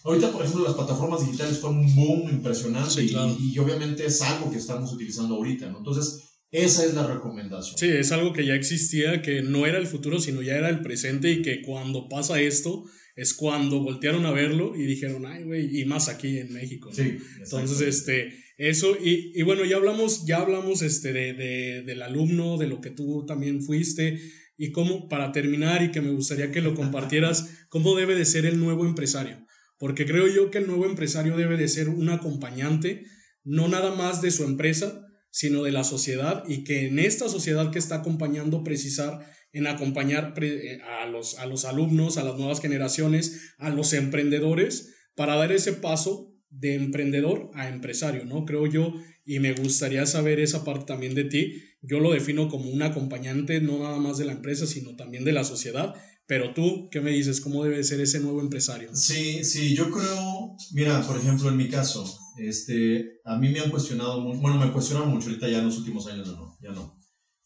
[0.05, 3.17] Ahorita, por ejemplo, las plataformas digitales fueron un boom impresionante y,
[3.55, 5.79] y, obviamente es algo que estamos utilizando ahorita, ¿no?
[5.79, 7.79] Entonces, esa es la recomendación.
[7.79, 10.83] Sí, es algo que ya existía, que no era el futuro, sino ya era el
[10.83, 12.85] presente y que cuando pasa esto
[13.17, 16.91] es cuando voltearon a verlo y dijeron, ay, güey, y más aquí en México.
[16.93, 17.17] Sí.
[17.43, 22.59] Entonces, este, eso, y, y, bueno, ya hablamos, ya hablamos este, de, de, del alumno,
[22.59, 24.21] de lo que tú también fuiste,
[24.59, 28.45] y cómo, para terminar, y que me gustaría que lo compartieras, cómo debe de ser
[28.45, 29.45] el nuevo empresario.
[29.79, 33.05] Porque creo yo que el nuevo empresario debe de ser un acompañante,
[33.45, 37.71] no nada más de su empresa, sino de la sociedad y que en esta sociedad
[37.71, 39.21] que está acompañando precisar
[39.57, 44.95] en acompañar eh, a los, a los alumnos, a las nuevas generaciones, a los emprendedores,
[45.15, 48.45] para dar ese paso de emprendedor a empresario, ¿no?
[48.45, 48.93] Creo yo,
[49.25, 51.63] y me gustaría saber esa parte también de ti.
[51.81, 55.33] Yo lo defino como un acompañante, no nada más de la empresa, sino también de
[55.33, 55.95] la sociedad.
[56.27, 57.41] Pero tú, ¿qué me dices?
[57.41, 58.91] ¿Cómo debe ser ese nuevo empresario?
[58.95, 62.05] Sí, sí, yo creo, mira, por ejemplo, en mi caso,
[62.37, 66.07] este, a mí me han cuestionado, bueno, me cuestionaron mucho, ahorita ya en los últimos
[66.09, 66.96] años no, ya no.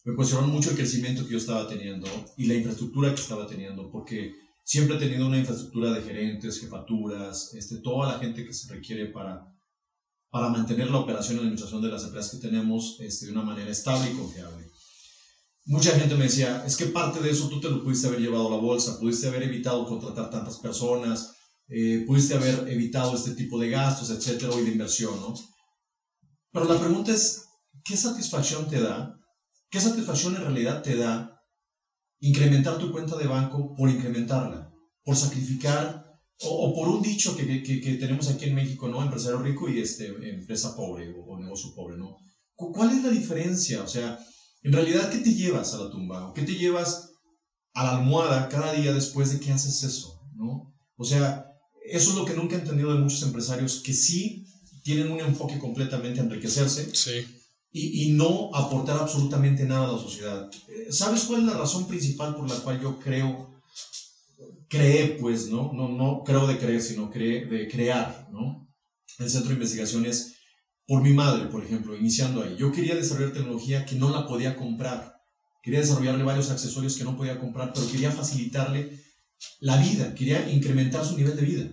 [0.03, 3.91] Me cuestionaron mucho el crecimiento que yo estaba teniendo y la infraestructura que estaba teniendo,
[3.91, 4.33] porque
[4.63, 9.07] siempre he tenido una infraestructura de gerentes, jefaturas, este, toda la gente que se requiere
[9.07, 9.45] para,
[10.31, 13.43] para mantener la operación y la administración de las empresas que tenemos este, de una
[13.43, 14.71] manera estable y confiable.
[15.65, 18.47] Mucha gente me decía, es que parte de eso tú te lo pudiste haber llevado
[18.47, 21.35] a la bolsa, pudiste haber evitado contratar tantas personas,
[21.67, 25.35] eh, pudiste haber evitado este tipo de gastos, etcétera, y de inversión, ¿no?
[26.51, 27.45] Pero la pregunta es,
[27.85, 29.20] ¿qué satisfacción te da?
[29.71, 31.41] ¿Qué satisfacción en realidad te da
[32.19, 34.69] incrementar tu cuenta de banco por incrementarla?
[35.01, 36.05] Por sacrificar,
[36.41, 39.01] o, por un dicho que, que, tenemos aquí en México, ¿no?
[39.01, 42.17] Empresario rico y este, empresa pobre o, negocio pobre, ¿no?
[42.53, 43.81] ¿Cuál es la diferencia?
[43.81, 44.19] O sea,
[44.61, 46.27] en realidad, ¿qué te llevas a la tumba?
[46.27, 47.13] ¿O qué te llevas
[47.73, 50.21] a la almohada cada día después de que haces eso?
[50.35, 50.75] ¿no?
[50.97, 51.45] O sea,
[51.85, 54.45] eso es lo que nunca he entendido de muchos empresarios que sí
[54.83, 56.91] tienen un enfoque completamente a enriquecerse
[57.73, 60.49] y, no aportar absolutamente nada a la sociedad.
[60.67, 63.61] Eh, ¿Sabes cuál es la razón principal por la cual yo creo,
[64.67, 65.71] creé, pues, ¿no?
[65.73, 68.67] No, no creo de creer, sino creé, de crear, ¿no?
[69.19, 70.33] El Centro de Investigaciones
[70.85, 72.55] por mi madre, por ejemplo, iniciando ahí.
[72.57, 75.13] Yo quería desarrollar tecnología que no la podía comprar.
[75.63, 78.99] Quería desarrollarle varios accesorios que no podía comprar, pero quería facilitarle
[79.59, 81.71] la vida, quería incrementar su nivel de vida.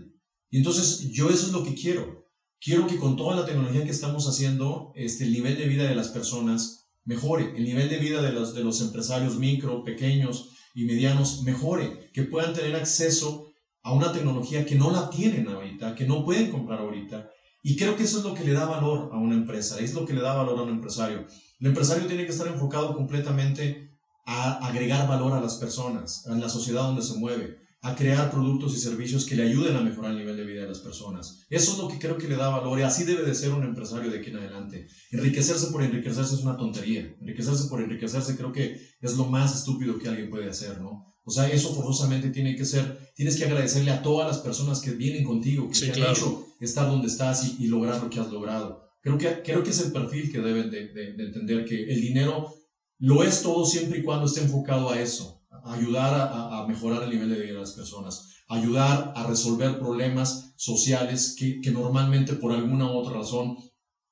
[0.51, 2.18] Y entonces yo eso es lo que quiero.
[2.61, 5.95] Quiero que con toda la tecnología que estamos haciendo, este, el nivel de vida de
[5.95, 10.85] las personas mejore, el nivel de vida de los, de los empresarios micro, pequeños y
[10.85, 13.53] medianos mejore, que puedan tener acceso
[13.83, 17.31] a una tecnología que no la tienen ahorita, que no pueden comprar ahorita.
[17.63, 20.05] Y creo que eso es lo que le da valor a una empresa, es lo
[20.05, 21.27] que le da valor a un empresario.
[21.61, 23.91] El empresario tiene que estar enfocado completamente
[24.27, 28.75] a agregar valor a las personas, en la sociedad donde se mueve, a crear productos
[28.75, 31.47] y servicios que le ayuden a mejorar el nivel de vida de las personas.
[31.49, 33.63] Eso es lo que creo que le da valor y así debe de ser un
[33.63, 34.89] empresario de aquí en adelante.
[35.13, 37.15] Enriquecerse por enriquecerse es una tontería.
[37.21, 41.15] Enriquecerse por enriquecerse creo que es lo más estúpido que alguien puede hacer, ¿no?
[41.23, 44.93] O sea, eso forzosamente tiene que ser, tienes que agradecerle a todas las personas que
[44.93, 48.33] vienen contigo, que te han hecho estar donde estás y, y, lograr lo que has
[48.33, 48.89] logrado.
[49.03, 52.01] Creo que, creo que es el perfil que deben de, de, de entender, que el
[52.01, 52.51] dinero
[52.99, 57.11] lo es todo siempre y cuando esté enfocado a eso ayudar a, a, mejorar el
[57.11, 62.53] nivel de vida de las personas, ayudar a resolver problemas sociales que, que normalmente por
[62.53, 63.57] alguna u otra razón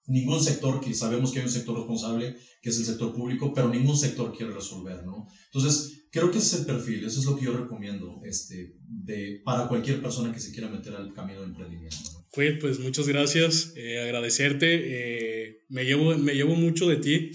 [0.07, 3.68] ningún sector, que sabemos que hay un sector responsable, que es el sector público, pero
[3.68, 5.26] ningún sector quiere resolver, ¿no?
[5.47, 9.40] Entonces, creo que ese es el perfil, eso es lo que yo recomiendo este, de,
[9.44, 11.97] para cualquier persona que se quiera meter al camino de emprendimiento.
[12.32, 17.30] Pues, pues muchas gracias, eh, agradecerte, eh, me, llevo, me llevo mucho de ti,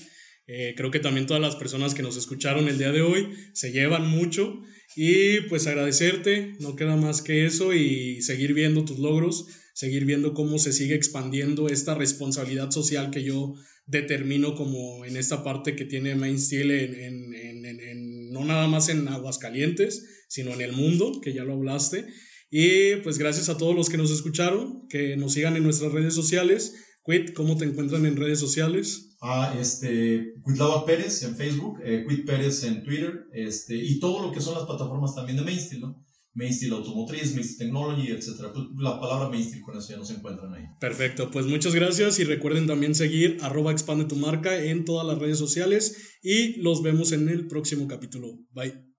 [0.54, 3.72] eh, creo que también todas las personas que nos escucharon el día de hoy se
[3.72, 4.62] llevan mucho
[4.98, 10.34] y pues agradecerte, no queda más que eso y seguir viendo tus logros, seguir viendo
[10.34, 13.54] cómo se sigue expandiendo esta responsabilidad social que yo
[13.86, 18.90] determino como en esta parte que tiene Main Steel en, en, en, no nada más
[18.90, 22.08] en Aguascalientes, sino en el mundo, que ya lo hablaste.
[22.50, 26.14] Y pues gracias a todos los que nos escucharon, que nos sigan en nuestras redes
[26.14, 26.76] sociales.
[27.06, 29.12] Quit, ¿cómo te encuentran en redes sociales?
[29.22, 34.42] a este, Cuitlava Pérez en Facebook, eh, Pérez en Twitter, este, y todo lo que
[34.42, 36.04] son las plataformas también de Mainstream, ¿no?
[36.34, 38.52] Mainstream Automotriz, Mainstream Technology, etc.
[38.54, 40.64] Pues, la palabra Mainstream con eso ya no se encuentran ahí.
[40.80, 45.20] Perfecto, pues muchas gracias y recuerden también seguir arroba expande tu marca en todas las
[45.20, 48.40] redes sociales y los vemos en el próximo capítulo.
[48.54, 48.91] Bye.